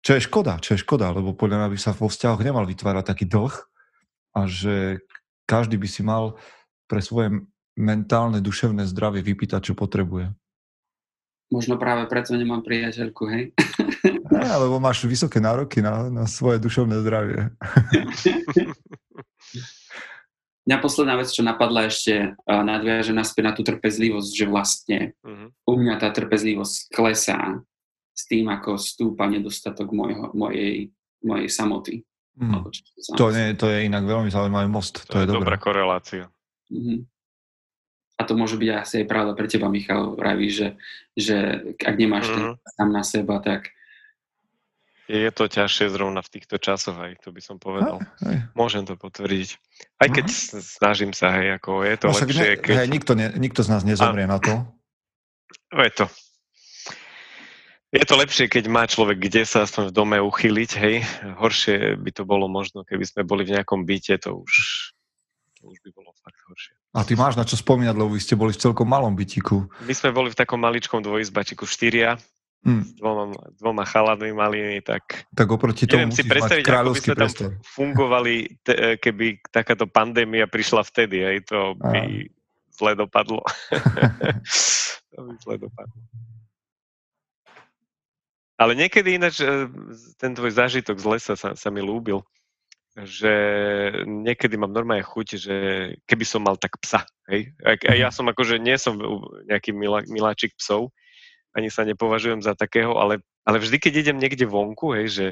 [0.02, 3.04] Čo je škoda, čo je škoda, lebo podľa mňa by sa vo vzťahoch nemal vytvárať
[3.10, 3.54] taký dlh
[4.38, 5.02] a že
[5.48, 6.38] každý by si mal
[6.86, 7.44] pre svoje
[7.78, 10.34] mentálne, duševné zdravie vypýtať, čo potrebuje.
[11.48, 13.44] Možno práve preto nemám priateľku, hej?
[14.28, 17.48] Ne, lebo máš vysoké nároky na, na svoje duševné zdravie.
[20.68, 25.48] Mňa posledná vec, čo napadla ešte, nadviaže naspäť na tú trpezlivosť, že vlastne uh-huh.
[25.64, 27.64] u mňa tá trpezlivosť klesá
[28.18, 30.90] s tým, ako stúpa nedostatok mojho, mojej,
[31.22, 32.02] mojej samoty.
[32.34, 32.66] Mm.
[33.14, 35.06] To, nie, to je inak veľmi zaujímavý most.
[35.06, 36.26] To, to je, je dobrá korelácia.
[36.70, 37.06] Uh-huh
[38.18, 40.74] a to môže byť asi aj pravda pre teba, Michal, vraví, že,
[41.14, 42.54] že ak nemáš mm-hmm.
[42.74, 43.70] tam na seba, tak...
[45.08, 48.02] Je to ťažšie zrovna v týchto časoch, aj to by som povedal.
[48.20, 48.36] Aj, aj.
[48.52, 49.56] Môžem to potvrdiť.
[50.02, 50.60] Aj keď mm-hmm.
[50.60, 52.74] snažím sa, hej, ako je to no, lepšie, ne, keď...
[52.74, 54.32] Hej, nikto, ne, nikto z nás nezomrie a...
[54.34, 54.66] na to.
[55.78, 56.06] Je to.
[57.88, 60.96] Je to lepšie, keď má človek kde sa aspoň v dome uchyliť, hej.
[61.40, 64.54] Horšie by to bolo možno, keby sme boli v nejakom byte, to už,
[65.56, 66.76] to už by bolo fakt horšie.
[66.92, 69.72] A ty máš na čo spomínať, lebo vy ste boli v celkom malom bytiku.
[69.88, 72.20] My sme boli v takom maličkom dvojizbačiku štyria,
[72.68, 72.82] hmm.
[72.84, 73.24] s dvoma,
[73.56, 75.24] dvoma chaladmi malými, tak...
[75.32, 77.32] Tak oproti tomu si predstaviť, ako by sme tam
[77.64, 78.34] fungovali,
[78.68, 82.28] te, keby takáto pandémia prišla vtedy, aj to by A.
[82.68, 83.40] zle dopadlo.
[85.16, 85.96] to by zle dopadlo.
[88.58, 89.38] Ale niekedy ináč
[90.18, 92.26] ten tvoj zážitok z lesa sa, sa mi lúbil
[93.06, 93.34] že
[94.02, 95.54] niekedy mám normálne chuť, že
[96.02, 97.54] keby som mal tak psa, hej.
[97.62, 98.14] A ja mhm.
[98.14, 98.98] som akože, nie som
[99.46, 100.90] nejaký milá, miláčik psov,
[101.54, 105.26] ani sa nepovažujem za takého, ale, ale vždy, keď idem niekde vonku, hej, že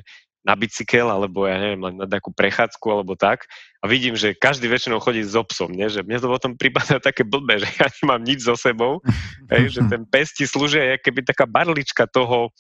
[0.47, 3.51] na bicykel, alebo ja neviem, na nejakú prechádzku, alebo tak,
[3.83, 5.91] a vidím, že každý väčšinou chodí so psom, nie?
[5.91, 9.03] že mne to potom prípada také blbé, že ja nemám nič so sebou,
[9.51, 12.55] hej, že ten pes ti slúžia keby taká barlička toho,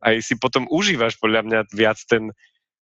[0.00, 2.32] aj si potom užívaš podľa mňa viac ten,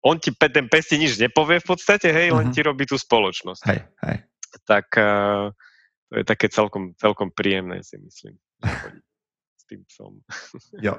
[0.04, 2.54] on ti, ten pes ti nič nepovie v podstate, hej, len uh-huh.
[2.54, 3.62] ti robí tú spoločnosť.
[3.66, 4.16] Hej, hej.
[4.64, 5.52] Tak uh,
[6.08, 8.38] to je také celkom, celkom príjemné, si myslím.
[9.60, 10.22] s tým psom.
[10.86, 10.94] jo.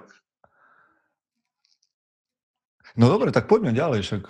[2.97, 4.23] No dobre, tak poďme ďalej však.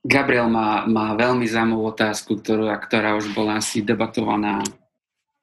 [0.00, 4.64] Gabriel má, má veľmi zaujímavú otázku, ktorú, ktorá už bola asi debatovaná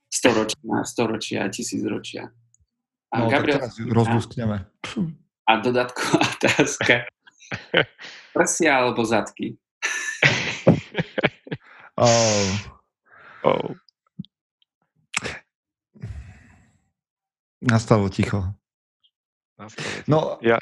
[0.09, 2.33] storočia, storočia, tisícročia.
[3.13, 4.65] A no, Gabriel, tak teraz rozluskneme.
[5.47, 7.07] A dodatková otázka.
[8.35, 9.55] Prsia alebo zadky?
[11.95, 12.47] oh.
[13.47, 13.71] Oh.
[17.63, 18.43] Nastalo ticho.
[19.55, 20.03] Nastalo ticho.
[20.11, 20.59] No, ja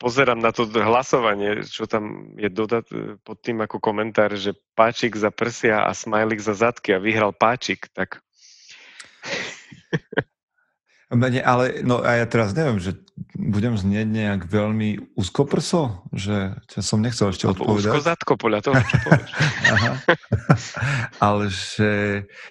[0.00, 2.88] pozerám na to hlasovanie, čo tam je dodat
[3.22, 7.88] pod tým ako komentár, že páčik za prsia a smajlik za zadky a vyhral páčik,
[7.92, 8.24] tak
[11.14, 12.98] Mene, ale no a ja teraz neviem, že
[13.54, 17.94] budem znieť nejak veľmi úzkoprso, že ja som nechcel ešte odpovedať.
[17.94, 19.30] Úzkozatko podľa toho, čo povieš.
[21.30, 21.90] ale že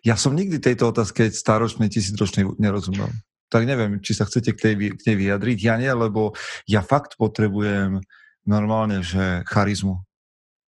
[0.07, 3.11] ja som nikdy tejto otázke staročnej, tisícročnej nerozumel.
[3.51, 5.57] Tak neviem, či sa chcete k tej, k tej vyjadriť.
[5.59, 6.31] Ja nie, lebo
[6.63, 7.99] ja fakt potrebujem
[8.47, 9.99] normálne, že charizmu.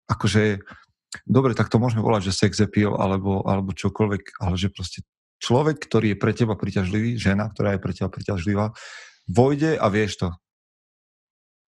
[0.08, 0.64] Akože,
[1.28, 5.04] dobre, tak to môžeme volať, že sex appeal, alebo, alebo čokoľvek, ale že proste
[5.38, 8.72] človek, ktorý je pre teba priťažlivý, žena, ktorá je pre teba priťažlivá,
[9.28, 10.28] vojde a vieš to.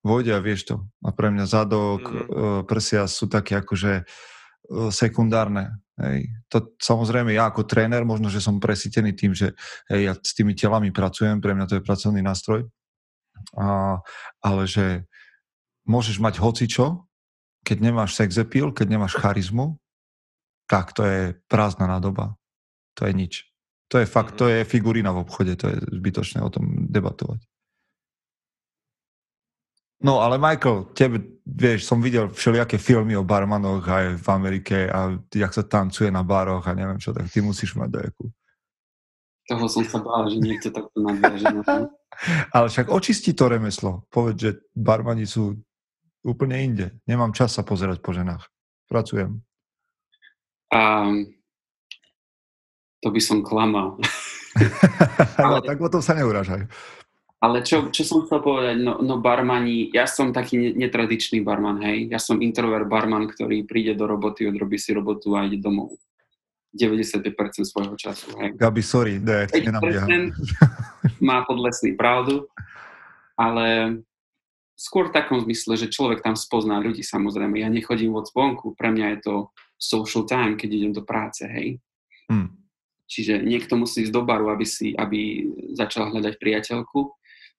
[0.02, 0.76] Vojde a vieš to.
[1.06, 2.66] A pre mňa zadok, mm.
[2.66, 4.04] prsia sú také akože e,
[4.90, 5.78] sekundárne.
[6.02, 6.34] Hej.
[6.50, 9.54] To, samozrejme, ja ako tréner, možno, že som presítený tým, že
[9.94, 12.66] hej, ja s tými telami pracujem, pre mňa to je pracovný nástroj,
[13.54, 14.02] a,
[14.42, 15.06] ale že
[15.86, 17.06] môžeš mať hocičo,
[17.62, 19.78] keď nemáš sex appeal, keď nemáš charizmu,
[20.66, 22.34] tak to je prázdna nádoba.
[22.98, 23.34] To je nič.
[23.92, 27.44] To je fakt, to je figurína v obchode, to je zbytočné o tom debatovať.
[30.02, 35.14] No ale Michael, tebe, vieš, som videl všelijaké filmy o barmanoch aj v Amerike a
[35.30, 38.26] jak sa tancuje na baroch a neviem čo, tak ty musíš mať dojakú.
[39.46, 41.52] Toho som sa bál, že niekto takto nadviaže
[42.56, 44.08] ale však očistí to remeslo.
[44.10, 45.60] Povedz, že barmani sú
[46.26, 46.88] úplne inde.
[47.06, 48.46] Nemám čas sa pozerať po ženách.
[48.90, 49.42] Pracujem.
[50.72, 51.28] Um,
[53.02, 53.98] to by som klamal.
[55.42, 56.70] no, tak o tom sa neurážaj.
[57.42, 62.06] Ale čo, čo som chcel povedať, no, no barmani, ja som taký netradičný barman, hej.
[62.14, 65.98] Ja som introvert barman, ktorý príde do roboty, odrobí si robotu a ide domov.
[66.78, 68.54] 95% svojho času, hej.
[68.54, 69.50] Gabi, sorry, ne,
[71.28, 72.46] má podlesný pravdu,
[73.34, 73.98] ale
[74.78, 77.58] skôr v takom zmysle, že človek tam spozná ľudí samozrejme.
[77.58, 79.36] Ja nechodím od zvonku, pre mňa je to
[79.82, 81.82] social time, keď idem do práce, hej.
[82.30, 82.61] Hmm.
[83.12, 85.44] Čiže niekto musí ísť do baru, aby, si, aby
[85.76, 87.12] začal hľadať priateľku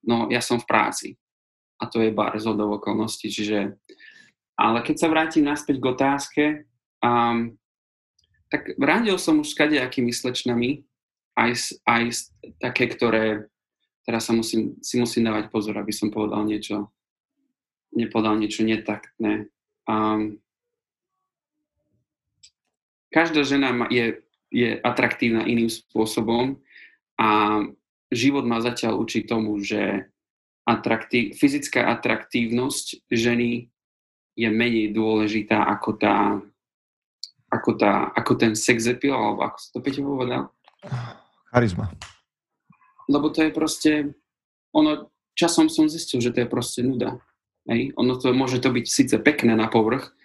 [0.06, 1.08] no ja som v práci
[1.78, 3.78] a to je bar z okolností, čiže
[4.54, 6.44] ale keď sa vrátim naspäť k otázke,
[7.02, 7.58] um,
[8.52, 10.84] tak rádil som už s kadejakými slečnami,
[11.34, 12.02] aj, aj
[12.60, 13.48] také, ktoré
[14.04, 16.92] teraz sa musím, si musím dávať pozor, aby som povedal niečo,
[17.96, 19.50] nepovedal niečo netaktné.
[19.88, 20.38] Um,
[23.10, 24.20] každá žena je,
[24.52, 26.60] je atraktívna iným spôsobom
[27.16, 27.28] a
[28.12, 30.12] život ma zatiaľ učí tomu, že
[30.68, 33.72] atraktív, fyzická atraktívnosť ženy
[34.36, 36.16] je menej dôležitá ako tá
[37.52, 40.48] ako, tá, ako ten sex appeal, alebo ako sa to Peťo povedal?
[41.52, 41.92] Charizma.
[43.12, 43.92] Lebo to je proste,
[44.72, 47.20] ono, časom som zistil, že to je proste nuda.
[47.68, 47.92] Hej?
[48.00, 50.16] Ono to môže to byť síce pekné na povrch,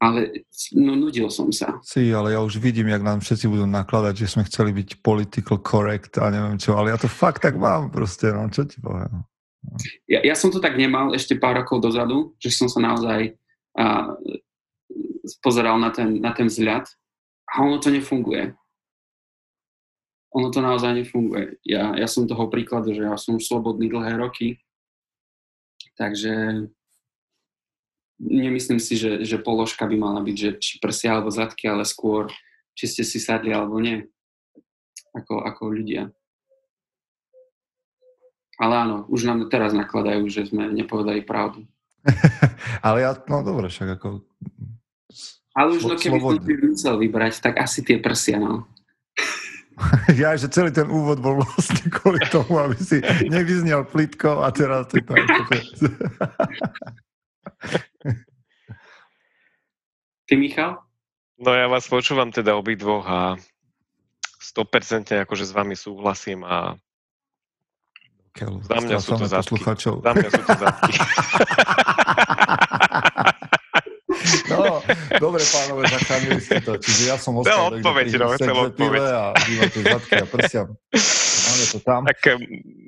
[0.00, 1.76] ale no, nudil som sa.
[1.84, 5.60] Si, ale ja už vidím, jak nám všetci budú nakladať, že sme chceli byť political
[5.60, 9.28] correct a neviem čo, ale ja to fakt tak mám proste, no čo ti poviem.
[10.08, 13.36] Ja, ja som to tak nemal ešte pár rokov dozadu, že som sa naozaj
[13.76, 14.16] a,
[15.44, 16.88] pozeral na ten, na ten vzľad
[17.52, 18.56] a ono to nefunguje.
[20.32, 21.60] Ono to naozaj nefunguje.
[21.68, 24.56] Ja, ja som toho príklad, že ja som slobodný dlhé roky,
[26.00, 26.64] takže
[28.20, 32.28] nemyslím si, že, že položka by mala byť, že či prsia alebo zadky, ale skôr,
[32.76, 34.04] či ste si sadli alebo nie.
[35.16, 36.12] Ako, ako ľudia.
[38.60, 41.64] Ale áno, už nám teraz nakladajú, že sme nepovedali pravdu.
[42.86, 44.20] ale ja, no dobre, však ako...
[45.56, 48.68] Ale už no, keby som si musel vybrať, tak asi tie prsia, no.
[50.20, 54.86] ja, že celý ten úvod bol vlastne kvôli tomu, aby si nevyznel plitko a teraz
[54.92, 55.00] to
[60.30, 60.78] Ty, Michal?
[61.40, 63.40] No ja vás počúvam teda obidvoch a
[64.40, 66.76] 100% akože s vami súhlasím a
[68.30, 69.58] Keľu, za mňa sú to zadky.
[69.58, 70.92] Za mňa sú to zadky.
[75.18, 76.76] Dobre pánové, zachránili ste to.
[76.78, 77.56] Čiže ja som ostal...
[77.56, 78.26] No, odpoveď, no,
[78.70, 79.02] odpoveď.
[79.02, 80.62] A dívam zadky a prsia.
[81.50, 82.00] Máme to tam.
[82.06, 82.20] Tak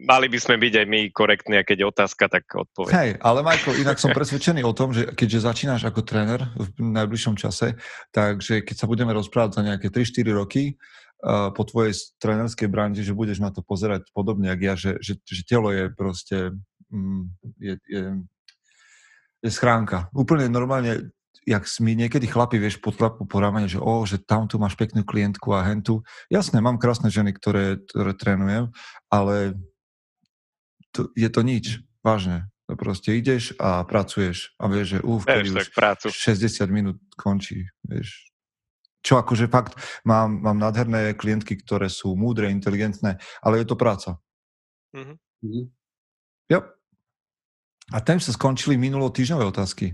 [0.06, 2.92] mali by sme byť aj my korektní a keď je otázka, tak odpoveď.
[2.94, 7.34] Hej, ale Majko, inak som presvedčený o tom, že keďže začínaš ako tréner v najbližšom
[7.38, 7.74] čase,
[8.14, 10.78] takže keď sa budeme rozprávať za nejaké 3-4 roky,
[11.22, 15.14] uh, po tvojej trénerskej brande, že budeš na to pozerať podobne, jak ja, že, že,
[15.22, 16.54] že telo je proste
[16.90, 17.22] mm,
[17.62, 18.02] je, je,
[19.42, 20.10] je schránka.
[20.12, 21.14] Úplne normálne
[21.46, 25.02] jak mi niekedy chlapi, vieš, podklapu po ramene, že o, že tam tu máš peknú
[25.02, 26.06] klientku a hentu.
[26.30, 28.70] Jasné, mám krásne ženy, ktoré, ktoré trénujem,
[29.10, 29.58] ale
[30.94, 32.46] to, je to nič, vážne.
[32.70, 36.06] To proste ideš a pracuješ a vieš, že uf, keď už prácu.
[36.08, 38.30] 60 minút končí, vieš.
[39.02, 39.74] Čo akože fakt,
[40.06, 44.22] mám, mám nádherné klientky, ktoré sú múdre, inteligentné, ale je to práca.
[44.94, 45.66] Mm-hmm.
[46.54, 46.60] Jo.
[47.90, 49.90] A tam sa skončili minulo týždňové otázky.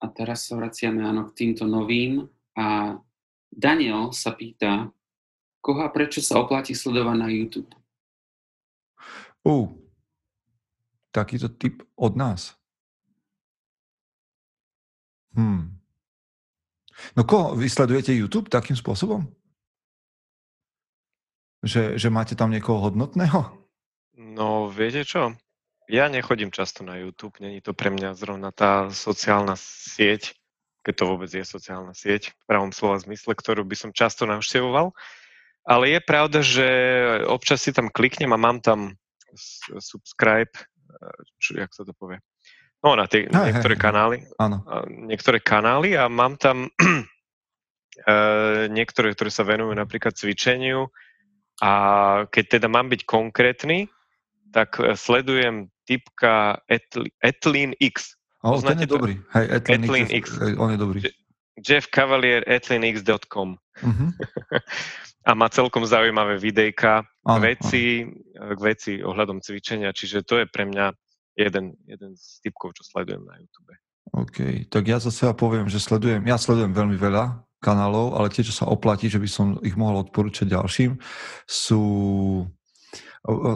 [0.00, 2.24] A teraz sa vraciame áno k týmto novým.
[2.56, 2.96] A
[3.52, 4.88] Daniel sa pýta,
[5.60, 7.70] koho a prečo sa oplatí sledovať na YouTube?
[9.44, 9.68] Uh,
[11.12, 12.56] takýto typ od nás.
[15.36, 15.80] Hmm.
[17.16, 17.56] No koho?
[17.56, 19.24] Vy sledujete YouTube takým spôsobom?
[21.60, 23.52] Že, že máte tam niekoho hodnotného?
[24.16, 25.36] No, viete čo?
[25.90, 30.38] Ja nechodím často na YouTube, není to pre mňa zrovna tá sociálna sieť,
[30.86, 34.94] keď to vôbec je sociálna sieť, v pravom slova zmysle, ktorú by som často navštevoval.
[35.66, 36.68] Ale je pravda, že
[37.26, 38.94] občas si tam kliknem a mám tam
[39.82, 40.54] subscribe,
[41.42, 42.22] čo, jak sa to povie,
[42.82, 44.62] no na tie Aj, niektoré hej, kanály, áno.
[44.88, 50.88] niektoré kanály a mám tam uh, niektoré, ktoré sa venujú napríklad cvičeniu
[51.60, 51.70] a
[52.30, 53.90] keď teda mám byť konkrétny,
[54.52, 56.58] tak e, sledujem typka
[57.22, 58.14] Etlin X.
[58.42, 59.20] Oh, ten je dobrý.
[59.36, 60.24] Hej, Etlin, Etlin X.
[60.32, 60.56] X.
[60.56, 61.00] On je dobrý.
[61.60, 63.60] Jeff Cavalier, etlinx.com.
[63.84, 64.10] Uh-huh.
[65.28, 70.64] a má celkom zaujímavé videjka k veci, k veci ohľadom cvičenia, čiže to je pre
[70.64, 70.96] mňa
[71.36, 73.76] jeden, jeden z typkov, čo sledujem na YouTube.
[74.10, 78.42] OK, tak ja za seba poviem, že sledujem, ja sledujem veľmi veľa kanálov, ale tie,
[78.42, 80.96] čo sa oplatí, že by som ich mohol odporúčať ďalším,
[81.44, 81.82] sú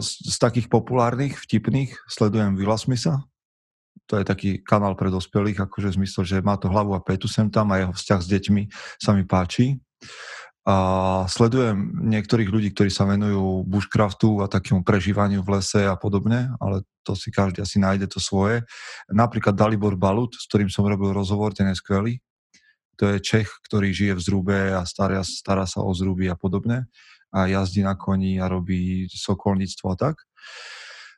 [0.01, 3.25] z takých populárnych, vtipných, sledujem Willa Smitha,
[4.05, 7.25] to je taký kanál pre dospelých, akože v zmysle, že má to hlavu a petu
[7.25, 8.63] sem tam a jeho vzťah s deťmi
[9.01, 9.81] sa mi páči.
[10.65, 10.75] A
[11.29, 16.81] sledujem niektorých ľudí, ktorí sa venujú bushcraftu a takému prežívaniu v lese a podobne, ale
[17.05, 18.65] to si každý asi nájde to svoje.
[19.09, 22.17] Napríklad Dalibor Balut, s ktorým som robil rozhovor, ten je skvelý.
[22.97, 26.89] To je Čech, ktorý žije v zrúbe a stará, stará sa o zrúby a podobne
[27.35, 30.23] a jazdí na koni a robí sokolníctvo a tak.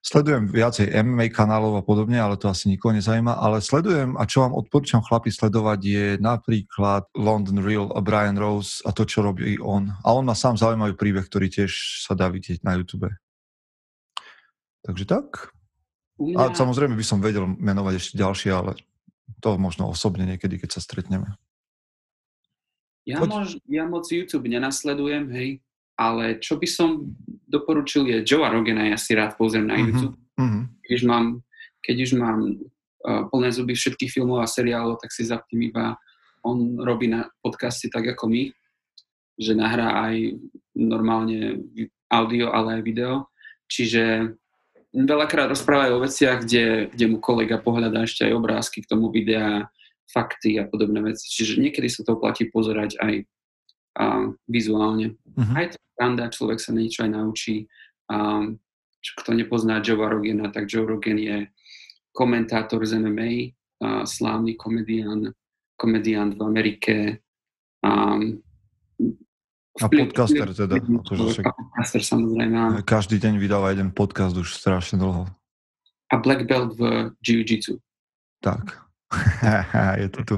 [0.02, 4.40] Sledujem viacej MMA kanálov a podobne, ale to asi nikoho nezaujíma, ale sledujem a čo
[4.46, 9.60] vám odporúčam chlapi sledovať je napríklad London Real a Brian Rose a to, čo robí
[9.60, 9.92] on.
[10.08, 13.12] A on má sám zaujímavý príbeh, ktorý tiež sa dá vidieť na YouTube.
[14.88, 15.52] Takže tak.
[16.40, 18.80] A samozrejme by som vedel menovať ešte ďalšie, ale
[19.44, 21.36] to možno osobne niekedy, keď sa stretneme.
[23.04, 25.50] Ja, mož, ja moc YouTube nenasledujem, hej,
[25.98, 27.10] ale čo by som
[27.50, 30.18] doporučil je Joe Rogena, ja si rád pozriem na mhm, YouTube.
[30.38, 30.64] Mm-hmm.
[30.86, 31.26] Keď už mám,
[31.82, 35.98] keď už mám uh, plné zuby všetkých filmov a seriálov, tak si zapnem iba,
[36.46, 38.44] on robí na podcasty tak ako my,
[39.42, 40.38] že nahrá aj
[40.78, 41.66] normálne
[42.14, 43.14] audio, ale aj video.
[43.68, 44.32] Čiže
[44.94, 49.68] veľakrát rozprávajú o veciach, kde, kde mu kolega pohľadá ešte aj obrázky k tomu videa,
[50.08, 51.28] fakty a podobné veci.
[51.28, 53.28] Čiže niekedy sa to platí pozerať aj
[53.98, 55.18] a, vizuálne.
[55.34, 55.56] Uh-huh.
[55.58, 57.66] Aj to randa, človek sa niečo aj naučí.
[58.14, 58.46] A,
[59.02, 61.50] čo, kto nepozná Joe Rogena, tak Joe Rogan je
[62.14, 63.32] komentátor z MMA,
[63.82, 65.34] a, slávny komedián,
[65.78, 66.96] komedián v Amerike.
[67.82, 68.22] A,
[69.78, 70.82] a podcaster teda.
[70.82, 72.82] Akože podcaster samozrejme.
[72.82, 75.30] Každý deň vydáva jeden podcast už strašne dlho.
[76.08, 77.78] A Black Belt v Jiu-Jitsu.
[78.42, 78.88] Tak.
[80.02, 80.38] je to tu.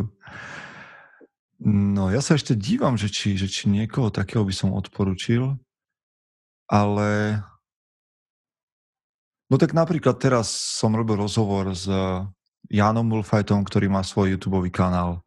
[1.59, 5.59] No, ja sa ešte dívam, že či, že či niekoho takého by som odporučil,
[6.71, 7.39] ale...
[9.51, 11.89] No tak napríklad teraz som robil rozhovor s
[12.69, 15.25] Janom Mulfajtom, ktorý má svoj YouTube kanál.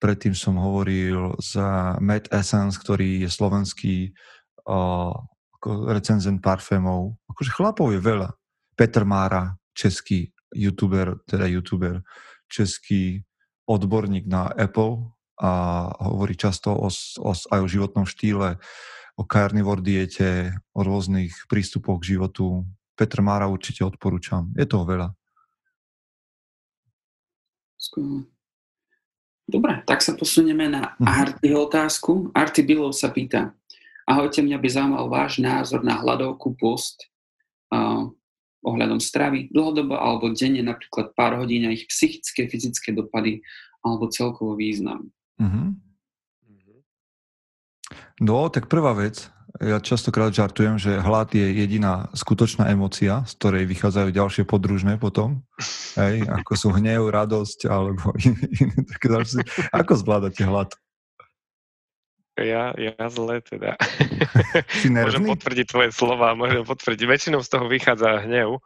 [0.00, 1.60] Predtým som hovoril s
[2.00, 4.16] Matt Essence, ktorý je slovenský
[4.64, 5.12] uh,
[5.92, 7.20] recenzent parfémov.
[7.28, 8.32] Akože chlapov je veľa.
[8.80, 12.00] Petr Mára, český youtuber, teda youtuber,
[12.48, 13.20] český
[13.68, 15.04] odborník na Apple,
[15.40, 15.50] a
[16.04, 18.60] hovorí často o, o, aj o životnom štýle,
[19.16, 22.68] o carnivore diete, o rôznych prístupoch k životu.
[22.92, 24.52] Petr Mára určite odporúčam.
[24.52, 25.08] Je toho veľa.
[29.50, 31.08] Dobre, tak sa posunieme na mhm.
[31.08, 32.30] Artyho otázku.
[32.36, 33.50] Arty Bilov sa pýta,
[34.06, 37.10] ahojte, mňa by zaujímal váš názor na hľadovku post
[37.74, 38.06] uh,
[38.62, 43.40] ohľadom stravy, dlhodobo alebo denne, napríklad pár hodín a ich psychické, fyzické dopady
[43.80, 45.08] alebo celkovo význam.
[45.40, 45.68] Mm-hmm.
[48.20, 53.64] No, tak prvá vec, ja častokrát žartujem, že hlad je jediná skutočná emocia, z ktorej
[53.66, 55.42] vychádzajú ďalšie podružné potom,
[55.96, 58.12] hej, ako sú hnev, radosť alebo
[58.60, 59.42] iné, také ďalšie.
[59.72, 60.70] Ako zvládate hlad?
[62.40, 63.76] Ja, ja zle teda.
[64.86, 67.04] môžem potvrdiť tvoje slova, môžem potvrdiť.
[67.04, 68.62] Väčšinou z toho vychádza hnev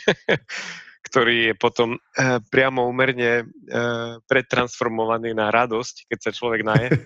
[1.00, 6.88] ktorý je potom uh, priamo umerne uh, pretransformovaný na radosť, keď sa človek naje.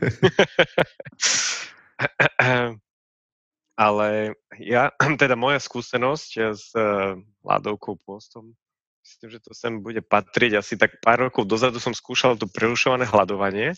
[3.75, 4.91] Ale ja,
[5.23, 7.15] teda moja skúsenosť s uh,
[7.47, 8.55] hladovkou postom,
[9.03, 13.07] myslím, že to sem bude patriť asi tak pár rokov dozadu som skúšal to prerušované
[13.07, 13.75] hľadovanie,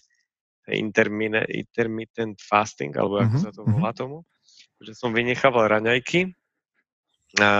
[0.66, 3.44] intermittent fasting, alebo ako mm-hmm.
[3.44, 3.70] sa to mhm.
[3.78, 4.26] volá tomu,
[4.82, 6.34] že som vynechával raňajky,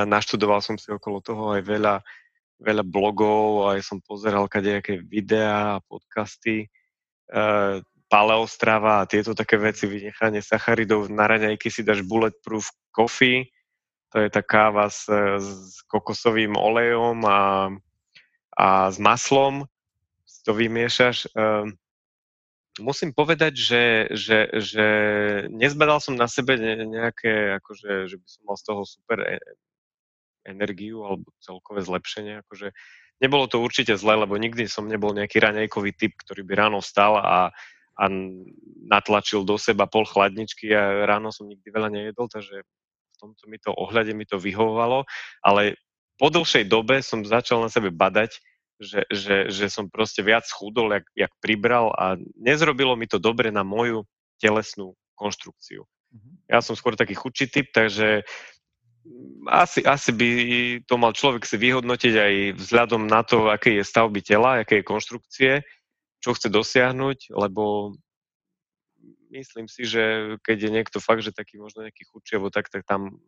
[0.06, 1.94] naštudoval som si okolo toho aj veľa
[2.60, 6.68] veľa blogov, aj som pozeral kadejaké videá, podcasty,
[7.32, 13.50] uh, paleostrava a tieto také veci, vynechanie sacharidov, na raňajky si dáš bulletproof coffee,
[14.14, 15.10] to je tá káva s,
[15.42, 17.68] s kokosovým olejom a,
[18.56, 19.66] a s maslom,
[20.24, 21.28] si to vymiešaš.
[21.34, 21.68] Uh,
[22.80, 24.86] musím povedať, že, že, že
[25.48, 29.36] nezbadal som na sebe nejaké, akože, že by som mal z toho super e,
[30.46, 32.46] energiu alebo celkové zlepšenie.
[32.46, 32.70] Akože
[33.20, 37.18] nebolo to určite zle, lebo nikdy som nebol nejaký raňajkový typ, ktorý by ráno vstal
[37.18, 37.50] a,
[37.96, 38.04] a
[38.86, 43.56] natlačil do seba pol chladničky a ráno som nikdy veľa nejedol, takže v tomto mi
[43.56, 45.08] to ohľade mi to vyhovovalo,
[45.40, 45.80] ale
[46.20, 48.36] po dlhšej dobe som začal na sebe badať,
[48.76, 53.48] že, že, že som proste viac chudol, jak, jak pribral a nezrobilo mi to dobre
[53.48, 54.04] na moju
[54.36, 55.88] telesnú konštrukciu.
[56.12, 56.30] Mhm.
[56.52, 58.28] Ja som skôr taký chudší typ, takže
[59.46, 60.28] asi, asi by
[60.86, 64.88] to mal človek si vyhodnotiť aj vzhľadom na to, aké je stavby tela, aké je
[64.90, 65.52] konštrukcie,
[66.18, 67.94] čo chce dosiahnuť, lebo
[69.30, 72.82] myslím si, že keď je niekto fakt, že taký možno nejaký chudší, alebo tak, tak
[72.82, 73.22] tam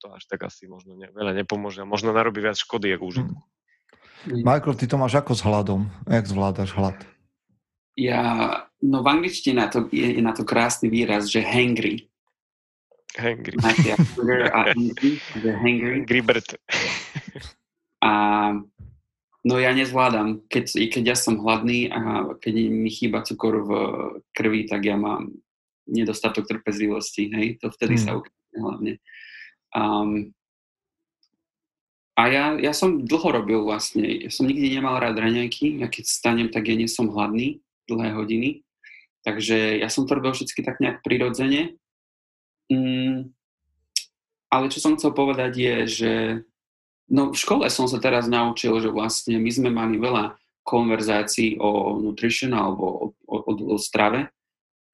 [0.00, 1.84] to až tak asi možno ne, veľa nepomôže.
[1.84, 3.36] Možno narobí viac škody, ako užitku.
[3.36, 4.44] Hmm.
[4.44, 5.92] Michael, ty to máš ako s hladom?
[6.08, 6.96] Jak zvládaš hlad?
[8.00, 8.22] Ja,
[8.80, 12.08] no v angličtine na to, je, je na to krásny výraz, že hangry.
[13.18, 13.56] Hangry.
[13.58, 13.68] a
[14.74, 15.18] hangry.
[15.42, 16.48] Hangry bird.
[18.00, 18.56] A
[19.44, 20.48] no ja nezvládam.
[20.48, 23.70] Keď, keď ja som hladný a keď mi chýba cukor v
[24.32, 25.36] krvi, tak ja mám
[25.84, 27.28] nedostatok trpezlivosti.
[27.28, 27.60] Hej?
[27.60, 28.04] To vtedy hmm.
[28.04, 28.92] sa ukáže hlavne.
[29.76, 30.32] Um,
[32.20, 36.04] a ja, ja som dlho robil vlastne, ja som nikdy nemal rád raňajky, ja keď
[36.04, 38.50] stanem, tak ja nie som hladný dlhé hodiny,
[39.24, 41.79] takže ja som to robil všetky tak nejak prirodzene.
[42.70, 43.34] Mm,
[44.50, 46.12] ale čo som chcel povedať je, že
[47.10, 51.98] no v škole som sa teraz naučil, že vlastne my sme mali veľa konverzácií o
[51.98, 53.36] nutrition alebo o, o,
[53.74, 54.30] o, strave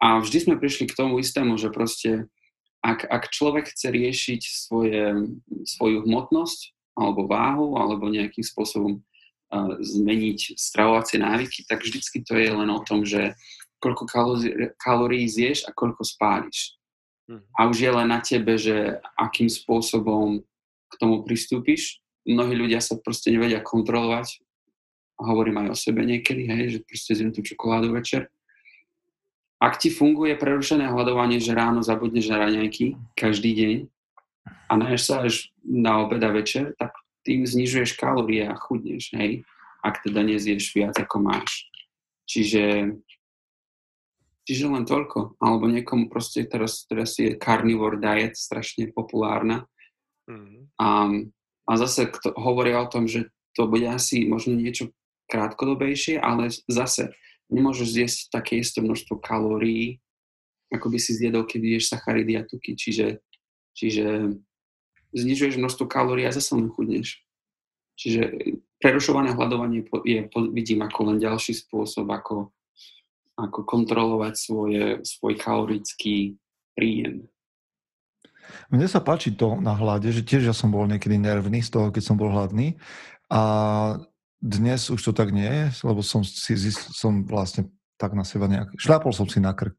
[0.00, 2.32] a vždy sme prišli k tomu istému, že proste
[2.80, 5.34] ak, ak človek chce riešiť svoje,
[5.68, 12.48] svoju hmotnosť alebo váhu, alebo nejakým spôsobom uh, zmeniť stravovacie návyky, tak vždycky to je
[12.48, 13.36] len o tom, že
[13.84, 14.08] koľko
[14.80, 16.78] kalórií zješ a koľko spáliš.
[17.26, 17.42] Hmm.
[17.58, 20.46] A už je len na tebe, že akým spôsobom
[20.86, 21.98] k tomu pristúpiš.
[22.22, 24.42] Mnohí ľudia sa proste nevedia kontrolovať.
[25.18, 28.30] Hovorím aj o sebe niekedy, hej, že proste zjem tú čokoládu večer
[29.56, 33.76] ak ti funguje prerušené hľadovanie, že ráno zabudneš na raňajky každý deň
[34.68, 36.92] a naješ sa až na obed a večer, tak
[37.24, 39.42] tým znižuješ kalórie a chudneš, hej?
[39.80, 41.66] Ak teda nezješ viac, ako máš.
[42.26, 42.94] Čiže,
[44.46, 45.36] čiže len toľko.
[45.42, 49.66] Alebo niekomu proste teraz, teraz je carnivore diet strašne populárna.
[50.30, 50.62] Mm-hmm.
[50.78, 50.88] A,
[51.66, 53.28] a zase kto, hovoria o tom, že
[53.58, 54.94] to bude asi možno niečo
[55.26, 57.10] krátkodobejšie, ale zase
[57.50, 59.98] nemôžeš zjesť také isté množstvo kalórií,
[60.70, 62.78] ako by si zjedol, keď ješ sacharidy a tuky.
[62.78, 63.22] Čiže,
[63.74, 64.38] čiže
[65.14, 67.22] znižuješ množstvo kalórií a zase len chudneš.
[67.96, 72.52] Čiže prerušované hľadovanie je, vidím ako len ďalší spôsob, ako,
[73.36, 76.40] ako kontrolovať svoje, svoj kalorický
[76.72, 77.28] príjem.
[78.72, 81.92] Mne sa páči to na hlade, že tiež ja som bol niekedy nervný z toho,
[81.92, 82.80] keď som bol hladný.
[83.28, 83.42] A
[84.40, 87.68] dnes už to tak nie je, lebo som, si, som vlastne
[87.98, 88.76] tak na seba nejak...
[88.78, 89.76] Šľapol som si na krk,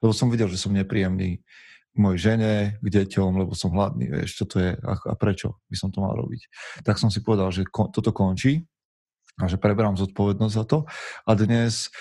[0.00, 1.44] lebo som videl, že som nepríjemný
[1.92, 5.60] k mojej žene, k deťom, lebo som hladný, vieš, čo to je a, a prečo
[5.68, 6.48] by som to mal robiť.
[6.84, 8.64] Tak som si povedal, že kon, toto končí
[9.36, 10.78] a že preberám zodpovednosť za to.
[11.28, 11.92] A dnes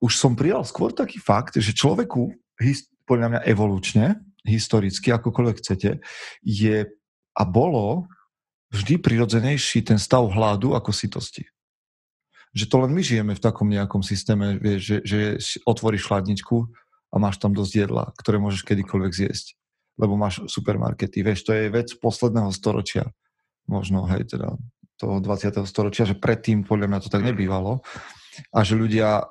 [0.00, 2.32] už som prijal skôr taký fakt, že človeku,
[3.04, 6.00] podľa mňa evolučne, historicky, akokoľvek chcete,
[6.40, 6.76] je
[7.36, 8.08] a bolo
[8.72, 11.44] vždy prirodzenejší ten stav hladu ako sitosti.
[12.50, 15.38] Že to len my žijeme v takom nejakom systéme, že, že
[15.68, 16.66] otvoríš chladničku
[17.10, 19.54] a máš tam dosť jedla, ktoré môžeš kedykoľvek zjesť.
[20.00, 21.22] Lebo máš supermarkety.
[21.22, 23.10] Vieš, to je vec posledného storočia.
[23.70, 24.56] Možno, hej, teda
[24.98, 25.62] toho 20.
[25.66, 27.84] storočia, že predtým podľa mňa to tak nebývalo.
[28.50, 29.26] A že ľudia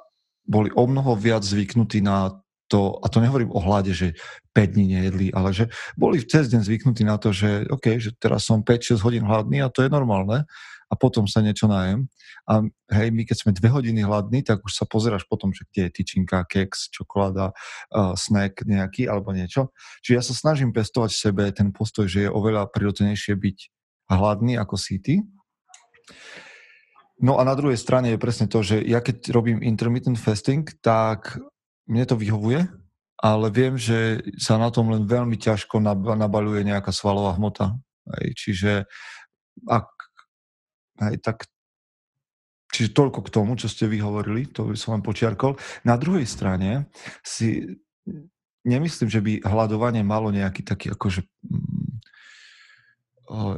[0.50, 2.34] boli o mnoho viac zvyknutí na
[2.70, 4.14] to, a to nehovorím o hlade, že
[4.54, 8.46] 5 dní nejedli, ale že boli cez deň zvyknutí na to, že OK, že teraz
[8.46, 10.46] som 5-6 hodín hladný a to je normálne
[10.90, 12.10] a potom sa niečo najem.
[12.50, 12.66] A
[12.98, 16.02] hej, my keď sme dve hodiny hladní, tak už sa pozeráš potom, že kde je
[16.02, 19.70] tyčinka, keks, čokoláda, uh, snack nejaký alebo niečo.
[20.02, 23.58] Čiže ja sa snažím pestovať v sebe ten postoj, že je oveľa prirodzenejšie byť
[24.10, 25.22] hladný ako síty.
[27.20, 31.36] No a na druhej strane je presne to, že ja keď robím intermittent fasting, tak
[31.86, 32.64] mne to vyhovuje,
[33.20, 35.84] ale viem, že sa na tom len veľmi ťažko
[36.16, 37.76] nabaluje nejaká svalová hmota.
[38.16, 38.72] Hej, čiže
[39.68, 39.88] ak,
[41.04, 41.48] hej, tak
[42.70, 45.58] Čiže toľko k tomu, čo ste vyhovorili, to by som len počiarkol.
[45.82, 46.86] Na druhej strane
[47.26, 47.66] si
[48.62, 51.98] nemyslím, že by hľadovanie malo nejaký taký akože mm,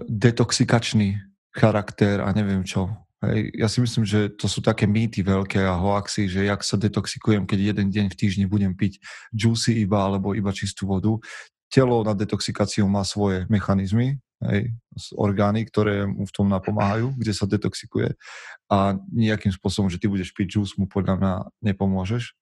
[0.08, 1.20] detoxikačný
[1.52, 2.88] charakter a neviem čo.
[3.22, 6.74] Hej, ja si myslím, že to sú také mýty veľké a hoaxy, že jak sa
[6.74, 8.98] detoxikujem, keď jeden deň v týždni budem piť
[9.30, 11.22] juicy iba alebo iba čistú vodu.
[11.70, 14.18] Telo na detoxikáciu má svoje mechanizmy,
[14.50, 14.74] hej,
[15.14, 18.18] orgány, ktoré mu v tom napomáhajú, kde sa detoxikuje
[18.74, 22.34] a nejakým spôsobom, že ty budeš piť juice, mu podľa mňa nepomôžeš.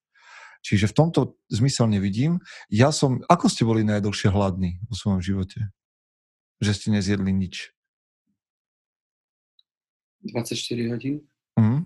[0.63, 1.19] Čiže v tomto
[1.51, 2.39] zmysel nevidím.
[2.71, 5.71] Ja som, ako ste boli najdlhšie hladní vo svojom živote?
[6.63, 7.71] Že ste nezjedli nič.
[10.23, 11.15] 24 hodín.
[11.59, 11.85] Mm.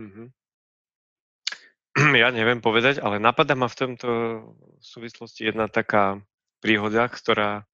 [0.00, 0.28] Mm-hmm.
[2.20, 4.08] Ja neviem povedať, ale napadá ma v tomto
[4.84, 6.20] súvislosti jedna taká
[6.60, 7.64] príhoda, ktorá,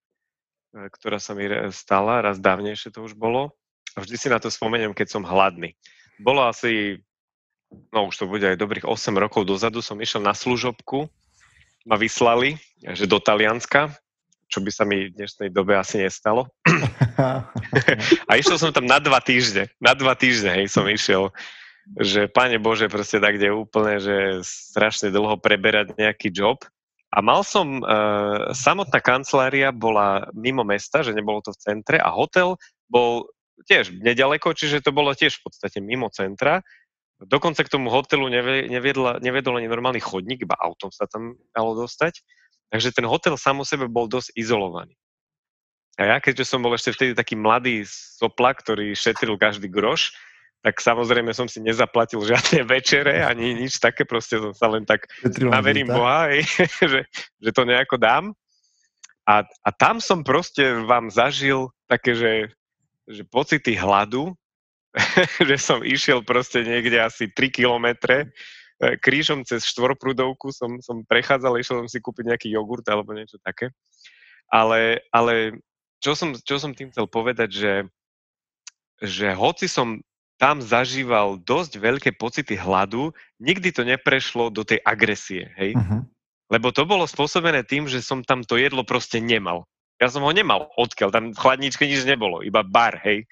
[0.74, 3.50] e, ktorá sa mi stala, raz dávnejšie to už bolo.
[3.98, 5.74] A vždy si na to spomeniem, keď som hladný.
[6.22, 7.02] Bolo asi,
[7.90, 11.10] no už to bude aj dobrých 8 rokov dozadu, som išiel na služobku
[11.86, 12.58] ma vyslali,
[12.94, 13.90] že do Talianska,
[14.46, 16.46] čo by sa mi v dnešnej dobe asi nestalo.
[18.28, 19.70] a išiel som tam na dva týždne.
[19.78, 21.30] Na dva týždne, hej, som išiel
[21.98, 26.62] že pane Bože, proste tak, kde úplne, že strašne dlho preberať nejaký job.
[27.10, 32.06] A mal som, uh, samotná kancelária bola mimo mesta, že nebolo to v centre a
[32.14, 32.54] hotel
[32.86, 33.26] bol
[33.66, 36.62] tiež nedaleko, čiže to bolo tiež v podstate mimo centra
[37.22, 38.26] Dokonca k tomu hotelu
[38.66, 42.18] neviedla, neviedol ani normálny chodník, iba autom sa tam dalo dostať.
[42.74, 44.98] Takže ten hotel sám o sebe bol dosť izolovaný.
[46.00, 50.16] A ja, keďže som bol ešte vtedy taký mladý sopla, ktorý šetril každý groš,
[50.62, 55.10] tak samozrejme som si nezaplatil žiadne večere, ani nič také, proste som sa len tak
[55.42, 56.46] naverím Boha, hej,
[56.92, 57.00] že,
[57.42, 58.32] že to nejako dám.
[59.22, 62.32] A, a tam som proste vám zažil také, že,
[63.06, 64.34] že pocity hladu,
[65.48, 68.26] že som išiel proste niekde asi 3 kilometre e,
[68.98, 73.70] krížom cez štvorprúdovku som, som prechádzal, išiel som si kúpiť nejaký jogurt alebo niečo také.
[74.52, 75.62] Ale, ale
[76.02, 77.74] čo, som, čo som tým chcel povedať, že,
[78.98, 80.02] že hoci som
[80.42, 85.78] tam zažíval dosť veľké pocity hladu, nikdy to neprešlo do tej agresie, hej?
[85.78, 86.02] Uh-huh.
[86.50, 89.70] Lebo to bolo spôsobené tým, že som tam to jedlo proste nemal.
[90.02, 93.22] Ja som ho nemal odkiaľ, tam v chladničke nič nebolo, iba bar, hej.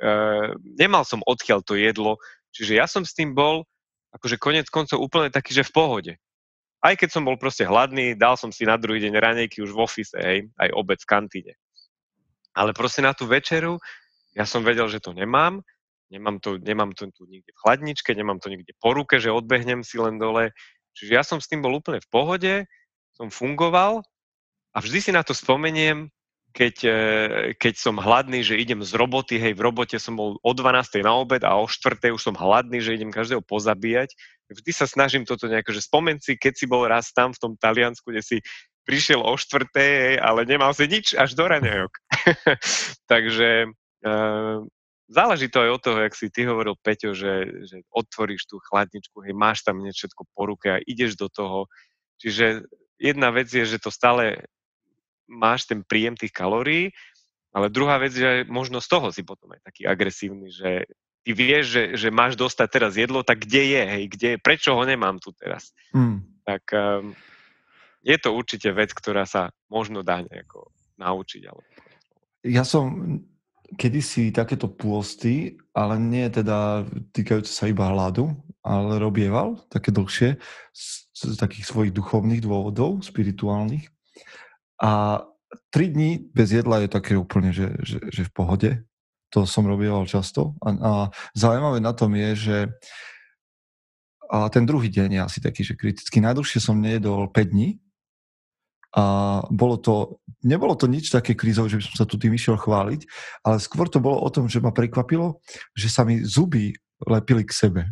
[0.00, 2.16] Uh, nemal som odkiaľ to jedlo,
[2.56, 3.68] čiže ja som s tým bol
[4.16, 6.12] akože konec koncov úplne taký, že v pohode.
[6.80, 9.82] Aj keď som bol proste hladný, dal som si na druhý deň ranejky už v
[9.84, 11.52] office, hej, aj obec v kantíne.
[12.58, 13.78] Ale proste na tú večeru
[14.38, 15.62] ja som vedel, že to nemám,
[16.14, 19.82] nemám to, nemám to tu nikde v chladničke, nemám to nikde po ruke, že odbehnem
[19.82, 20.54] si len dole.
[20.94, 22.54] Čiže ja som s tým bol úplne v pohode,
[23.18, 24.02] som fungoval
[24.74, 26.10] a vždy si na to spomeniem,
[26.54, 26.98] keď, e,
[27.58, 31.04] keď som hladný, že idem z roboty, hej, v robote som bol o 12.
[31.04, 32.14] na obed a o 4.
[32.14, 34.14] už som hladný, že idem každého pozabíjať.
[34.48, 37.52] Vždy sa snažím toto nejako, že spomen si, keď si bol raz tam v tom
[37.60, 38.36] Taliansku, kde si
[38.88, 39.68] prišiel o 4.
[39.76, 41.92] Hej, ale nemal si nič až do raňajok.
[43.12, 44.12] Takže e,
[45.12, 49.20] záleží to aj od toho, jak si ty hovoril, Peťo, že, že otvoríš tú chladničku,
[49.28, 51.68] hej, máš tam niečo všetko po ruke a ideš do toho.
[52.16, 52.64] Čiže
[52.96, 54.40] jedna vec je, že to stále
[55.28, 56.88] máš ten príjem tých kalórií,
[57.52, 60.88] ale druhá vec, že možno z toho si potom aj taký agresívny, že
[61.28, 64.72] ty vieš, že, že máš dostať teraz jedlo, tak kde je, hej, kde je, prečo
[64.72, 65.76] ho nemám tu teraz.
[65.92, 66.24] Mm.
[66.44, 67.12] Tak um,
[68.02, 71.42] je to určite vec, ktorá sa možno dá nejako naučiť.
[71.50, 71.62] Ale...
[72.46, 73.18] Ja som
[73.76, 78.32] kedysi takéto pôsty, ale nie teda týkajúce sa iba hladu,
[78.64, 80.40] ale robieval také dlhšie
[80.72, 83.92] z, z takých svojich duchovných dôvodov, spirituálnych.
[84.80, 85.20] A
[85.68, 88.70] tri dní bez jedla je také úplne, že, že, že v pohode.
[89.36, 90.56] To som robieval často.
[90.64, 90.92] A, a
[91.36, 92.58] zaujímavé na tom je, že
[94.28, 96.20] a ten druhý deň je asi taký, že kriticky.
[96.20, 97.80] Najdlhšie som nejedol 5 dní
[98.96, 99.04] a
[99.52, 103.04] bolo to, nebolo to nič také krízové, že by som sa tu tým išiel chváliť,
[103.44, 105.44] ale skôr to bolo o tom, že ma prekvapilo,
[105.76, 106.72] že sa mi zuby
[107.04, 107.82] lepili k sebe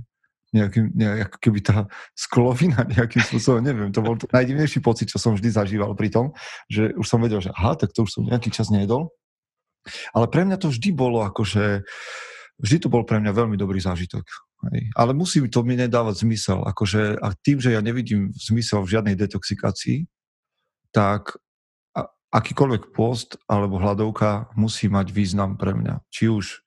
[0.57, 1.76] nejakým, nejak, keby tá
[2.16, 6.32] sklovina nejakým spôsobom, neviem, to bol to najdivnejší pocit, čo som vždy zažíval pri tom,
[6.72, 9.12] že už som vedel, že aha, tak to už som nejaký čas nejedol.
[10.16, 11.86] Ale pre mňa to vždy bolo akože,
[12.59, 14.24] vždy to bol pre mňa veľmi dobrý zážitok.
[14.72, 14.90] Hej.
[14.99, 16.64] Ale musí to mi nedávať zmysel.
[16.66, 20.09] Akože, a tým, že ja nevidím zmysel v žiadnej detoxikácii,
[20.97, 21.36] tak
[22.32, 26.01] akýkoľvek post alebo hladovka musí mať význam pre mňa.
[26.09, 26.64] Či už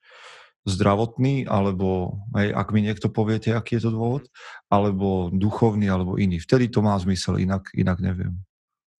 [0.69, 4.29] zdravotný, alebo hej, ak mi niekto poviete, aký je to dôvod,
[4.69, 6.37] alebo duchovný, alebo iný.
[6.37, 8.37] Vtedy to má zmysel, inak, inak neviem.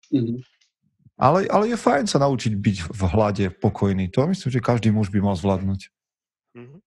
[0.10, 0.42] Mm-hmm.
[1.20, 4.08] Ale, ale je fajn sa naučiť byť v hlade pokojný.
[4.16, 5.82] To myslím, že každý muž by mal zvládnuť.
[6.58, 6.80] Mm-hmm.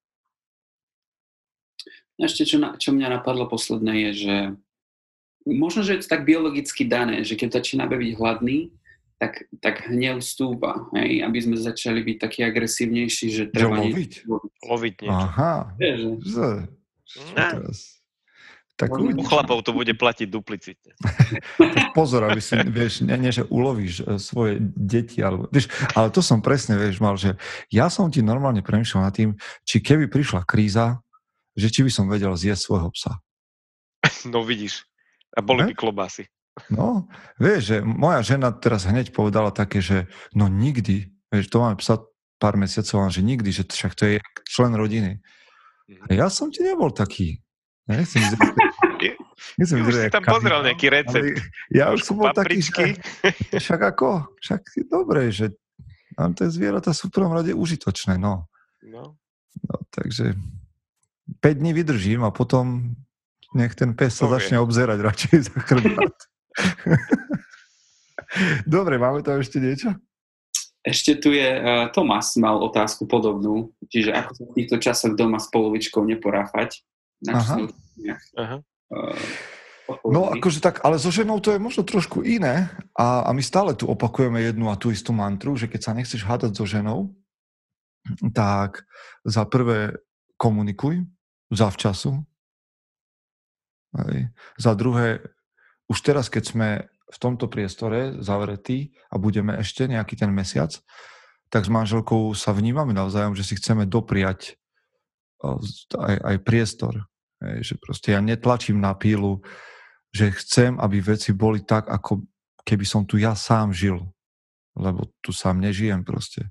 [2.22, 4.34] Ešte čo, na, čo mňa napadlo posledné je, že
[5.47, 8.70] možno, že je to tak biologicky dané, že keď začína byť hladný,
[9.22, 13.78] tak, tak hnev stúpa, hej, aby sme začali byť takí agresívnejší, že treba...
[13.78, 14.12] Že loviť?
[14.66, 15.14] Loviť niečo.
[15.30, 15.55] Aha.
[15.78, 16.47] Že...
[18.74, 20.99] Tak u chlapov to bude platiť duplicitne.
[21.76, 26.11] tak pozor, aby si, vieš, nie, nie že ulovíš e, svoje deti, alebo, vieš, ale
[26.11, 27.38] to som presne, vieš, mal, že
[27.70, 30.99] ja som ti normálne premýšľal nad tým, či keby prišla kríza,
[31.55, 33.22] že či by som vedel zjesť svojho psa.
[34.26, 34.82] No vidíš,
[35.33, 36.28] a boli by klobásy.
[36.68, 37.09] No,
[37.41, 40.05] vieš, že moja žena teraz hneď povedala také, že
[40.37, 42.05] no nikdy, vieš, to máme psa
[42.37, 44.16] pár mesiacov, že nikdy, že však to je
[44.51, 45.22] člen rodiny.
[45.89, 46.07] Mhm.
[46.07, 47.41] A ja som ti nebol taký.
[47.89, 48.55] Nechcem vyzerať,
[49.59, 51.43] nechcem už si tam pozrel nejaký recept.
[51.74, 52.95] Ja už som bol taký, že,
[53.62, 55.51] však ako, však je dobré, že
[56.14, 58.47] nám tie zvieratá sú v prvom rade užitočné, no.
[58.87, 59.18] No.
[59.66, 60.39] no takže
[61.43, 62.95] 5 dní vydržím a potom
[63.53, 66.17] nech ten pes sa začne obzerať radšej za chrbát.
[68.65, 69.93] Dobre, máme tam ešte niečo?
[70.83, 75.39] Ešte tu je, uh, Tomas mal otázku podobnú, čiže ako sa v týchto časoch doma
[75.39, 76.83] s polovičkou neporáfať.
[77.23, 77.71] Na Aha.
[78.35, 78.57] Aha.
[78.91, 79.15] uh,
[80.07, 83.75] No akože tak, ale so ženou to je možno trošku iné a, a my stále
[83.75, 87.13] tu opakujeme jednu a tú istú mantru, že keď sa nechceš hádať so ženou,
[88.33, 88.87] tak
[89.27, 89.99] za prvé
[90.39, 91.03] komunikuj
[91.51, 92.23] zavčasu.
[93.93, 94.32] Hej.
[94.57, 95.20] Za druhé,
[95.88, 96.68] už teraz, keď sme
[97.12, 100.72] v tomto priestore zavretí a budeme ešte nejaký ten mesiac,
[101.53, 104.57] tak s manželkou sa vnímame navzájom, že si chceme dopriať
[105.93, 107.05] aj, aj priestor.
[107.45, 109.45] Hej, že proste ja netlačím na pílu,
[110.09, 112.24] že chcem, aby veci boli tak, ako
[112.64, 114.01] keby som tu ja sám žil.
[114.72, 116.49] Lebo tu sám nežijem proste.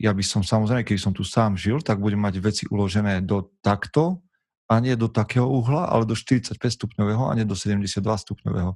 [0.00, 3.52] Ja by som samozrejme, keby som tu sám žil, tak budem mať veci uložené do
[3.60, 4.24] takto
[4.72, 8.72] a nie do takého uhla, ale do 45 stupňového a nie do 72 stupňového.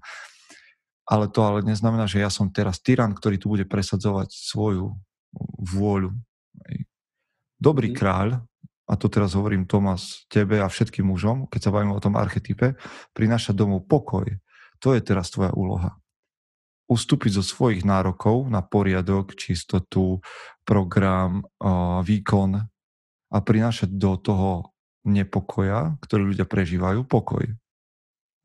[1.08, 4.92] Ale to ale neznamená, že ja som teraz tyran, ktorý tu bude presadzovať svoju
[5.72, 6.12] vôľu.
[7.56, 7.96] Dobrý Mhm.
[7.96, 8.28] kráľ,
[8.86, 12.76] a to teraz hovorím Tomas, tebe a všetkým mužom, keď sa bavíme o tom archetype,
[13.16, 14.28] prináša domov pokoj.
[14.84, 15.96] To je teraz tvoja úloha.
[16.86, 20.20] Ustúpiť zo svojich nárokov na poriadok, čistotu,
[20.62, 21.42] program,
[22.04, 22.62] výkon
[23.32, 24.75] a prinášať do toho
[25.06, 27.46] nepokoja, ktorý ľudia prežívajú, pokoj.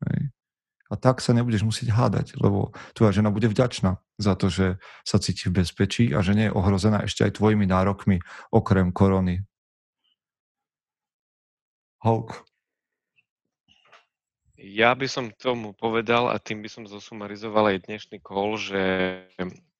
[0.06, 0.20] Hej.
[0.92, 4.76] A tak sa nebudeš musieť hádať, lebo tvoja žena bude vďačná za to, že
[5.08, 8.20] sa cíti v bezpečí a že nie je ohrozená ešte aj tvojimi nárokmi
[8.52, 9.40] okrem korony.
[12.04, 12.44] Hulk.
[14.60, 18.82] Ja by som tomu povedal a tým by som zosumarizoval aj dnešný call, že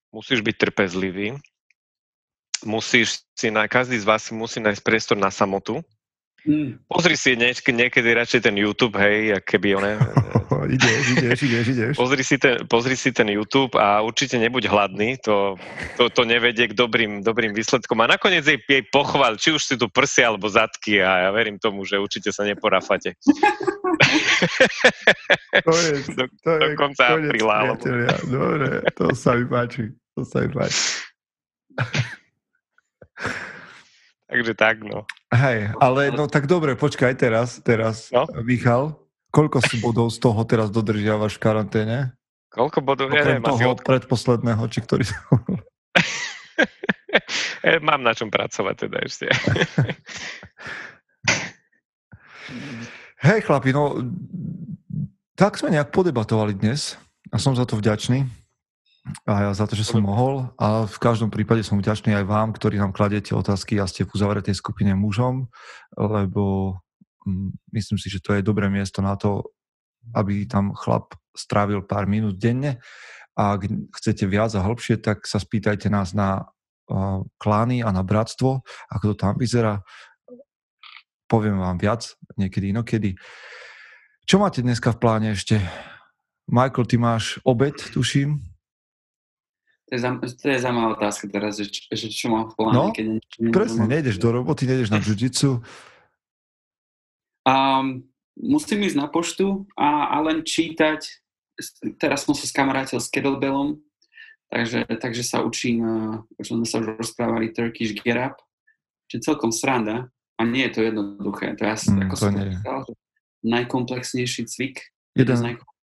[0.09, 1.37] musíš byť trpezlivý,
[2.65, 5.85] musíš si, na, každý z vás si musí nájsť priestor na samotu.
[6.43, 6.75] Mm.
[6.91, 9.95] Pozri si niek- niekedy radšej ten YouTube, hej, jak keby one,
[10.75, 11.95] ideš, ideš, ideš, ideš.
[11.95, 15.55] pozri si, ten, pozri si ten YouTube a určite nebuď hladný, to,
[15.95, 17.95] to, to nevedie k dobrým, dobrým výsledkom.
[18.03, 21.55] A nakoniec jej, jej pochval, či už si tu prsia alebo zadky a ja verím
[21.55, 23.15] tomu, že určite sa neporafate.
[25.63, 25.91] To je,
[26.43, 27.85] to je do konca koniec, apríla, alebo-.
[28.25, 29.93] Dobre, to sa mi páči.
[30.17, 30.81] To sa mi páči.
[34.33, 35.05] Takže tak, no.
[35.29, 38.25] Hej, ale no tak dobre, počkaj teraz, teraz, No?
[38.41, 38.97] Michal,
[39.29, 42.17] koľko si bodov z toho teraz dodržiavaš v karanténe?
[42.49, 43.13] Koľko bodov?
[43.13, 43.85] Ja neviem, toho od...
[43.85, 45.05] predposledného, či ktorý...
[47.85, 49.29] Mám na čom pracovať teda ešte.
[53.23, 54.01] Hej chlapi, no
[55.37, 56.97] tak sme nejak podebatovali dnes
[57.29, 58.25] a som za to vďačný.
[59.27, 62.55] A ja za to, že som mohol a v každom prípade som vďačný aj vám,
[62.55, 65.51] ktorí nám kladete otázky a ste v uzavretej skupine mužom,
[65.99, 66.75] lebo
[67.27, 69.43] mm, myslím si, že to je dobré miesto na to,
[70.15, 72.79] aby tam chlap strávil pár minút denne
[73.35, 73.67] a ak
[73.99, 76.47] chcete viac a hĺbšie, tak sa spýtajte nás na
[77.39, 79.83] klány a na bratstvo, ako to tam vyzerá.
[81.27, 83.15] Poviem vám viac niekedy inokedy.
[84.23, 85.59] Čo máte dneska v pláne ešte?
[86.47, 88.52] Michael, ty máš obed, tuším.
[89.93, 92.89] To je, za, to je zaujímavá otázka teraz, že, že čo mám v pláne, No,
[92.89, 93.05] keď
[93.37, 95.61] nie- Presne, nejdeš do roboty, nejdeš na jiu-jitsu.
[97.43, 98.01] Um,
[98.33, 101.03] musím ísť na poštu a, a len čítať.
[101.99, 103.77] Teraz som sa skamarátil s kettlebellom,
[104.49, 105.85] takže, takže sa učím,
[106.25, 108.41] o čom sme sa už rozprávali, Turkish Get Up,
[109.05, 111.53] čo je celkom sranda a nie je to jednoduché.
[111.59, 112.79] To asi, Mm, ako to som povedal,
[113.43, 114.81] najkomplexnejší cvik.
[115.13, 115.41] Jeden, z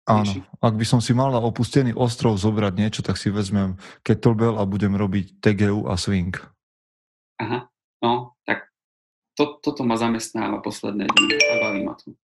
[0.09, 0.33] áno,
[0.65, 4.65] ak by som si mal na opustený ostrov zobrať niečo, tak si vezmem kettlebell a
[4.65, 6.33] budem robiť TGU a swing.
[7.39, 7.69] Aha,
[8.01, 8.73] no, tak
[9.37, 12.17] to, toto ma zamestnáva posledné dni a baví ma to.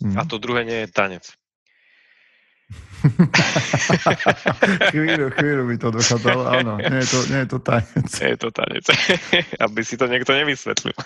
[0.00, 0.16] Mm.
[0.16, 1.24] A to druhé nie je tanec.
[4.92, 8.08] chvíľu, chvíľu mi to dochádzalo, áno, nie je to, nie je to tanec.
[8.20, 8.84] Nie je to tanec.
[9.64, 10.92] Aby si to niekto nevysvetlil.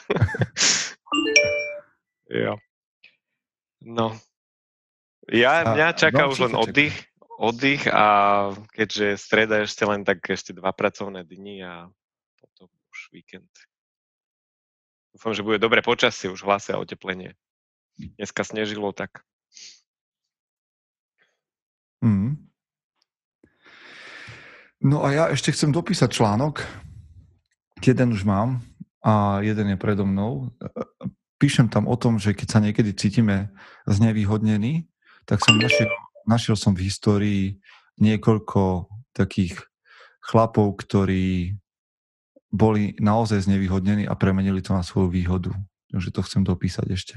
[2.45, 2.59] jo.
[3.85, 4.17] No.
[5.33, 6.97] Ja, mňa čaká no, už len oddych,
[7.41, 8.05] oddych a
[8.77, 11.75] keďže streda ešte len tak ešte dva pracovné dni a
[12.41, 13.49] potom už víkend.
[15.17, 17.39] Dúfam, že bude dobré počasie, už hlasia oteplenie.
[17.97, 19.23] Dneska snežilo, tak
[22.05, 22.37] Mm.
[24.85, 26.61] No a ja ešte chcem dopísať článok.
[27.81, 28.61] Jeden už mám
[29.01, 30.53] a jeden je predo mnou.
[31.41, 33.49] Píšem tam o tom, že keď sa niekedy cítime
[33.89, 34.85] znevýhodnení,
[35.25, 35.91] tak som našiel,
[36.29, 37.43] našiel som v histórii
[38.01, 39.61] niekoľko takých
[40.25, 41.57] chlapov, ktorí
[42.55, 45.53] boli naozaj znevýhodnení a premenili to na svoju výhodu.
[45.91, 47.15] Takže to chcem dopísať ešte.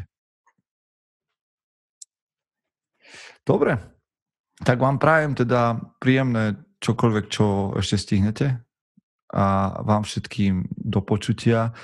[3.48, 3.80] Dobre,
[4.58, 8.58] Tak vám prajem teda príjemné čokoľvek, čo ešte stihnete
[9.30, 9.46] a
[9.86, 11.78] vám všetkým do počutia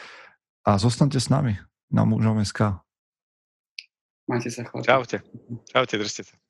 [0.66, 1.54] a zostaňte s nami
[1.94, 2.83] na mužom.sk.
[4.28, 4.88] Majte sa chlapci.
[4.88, 5.18] Čaute.
[5.72, 6.43] Čaute, držte sa.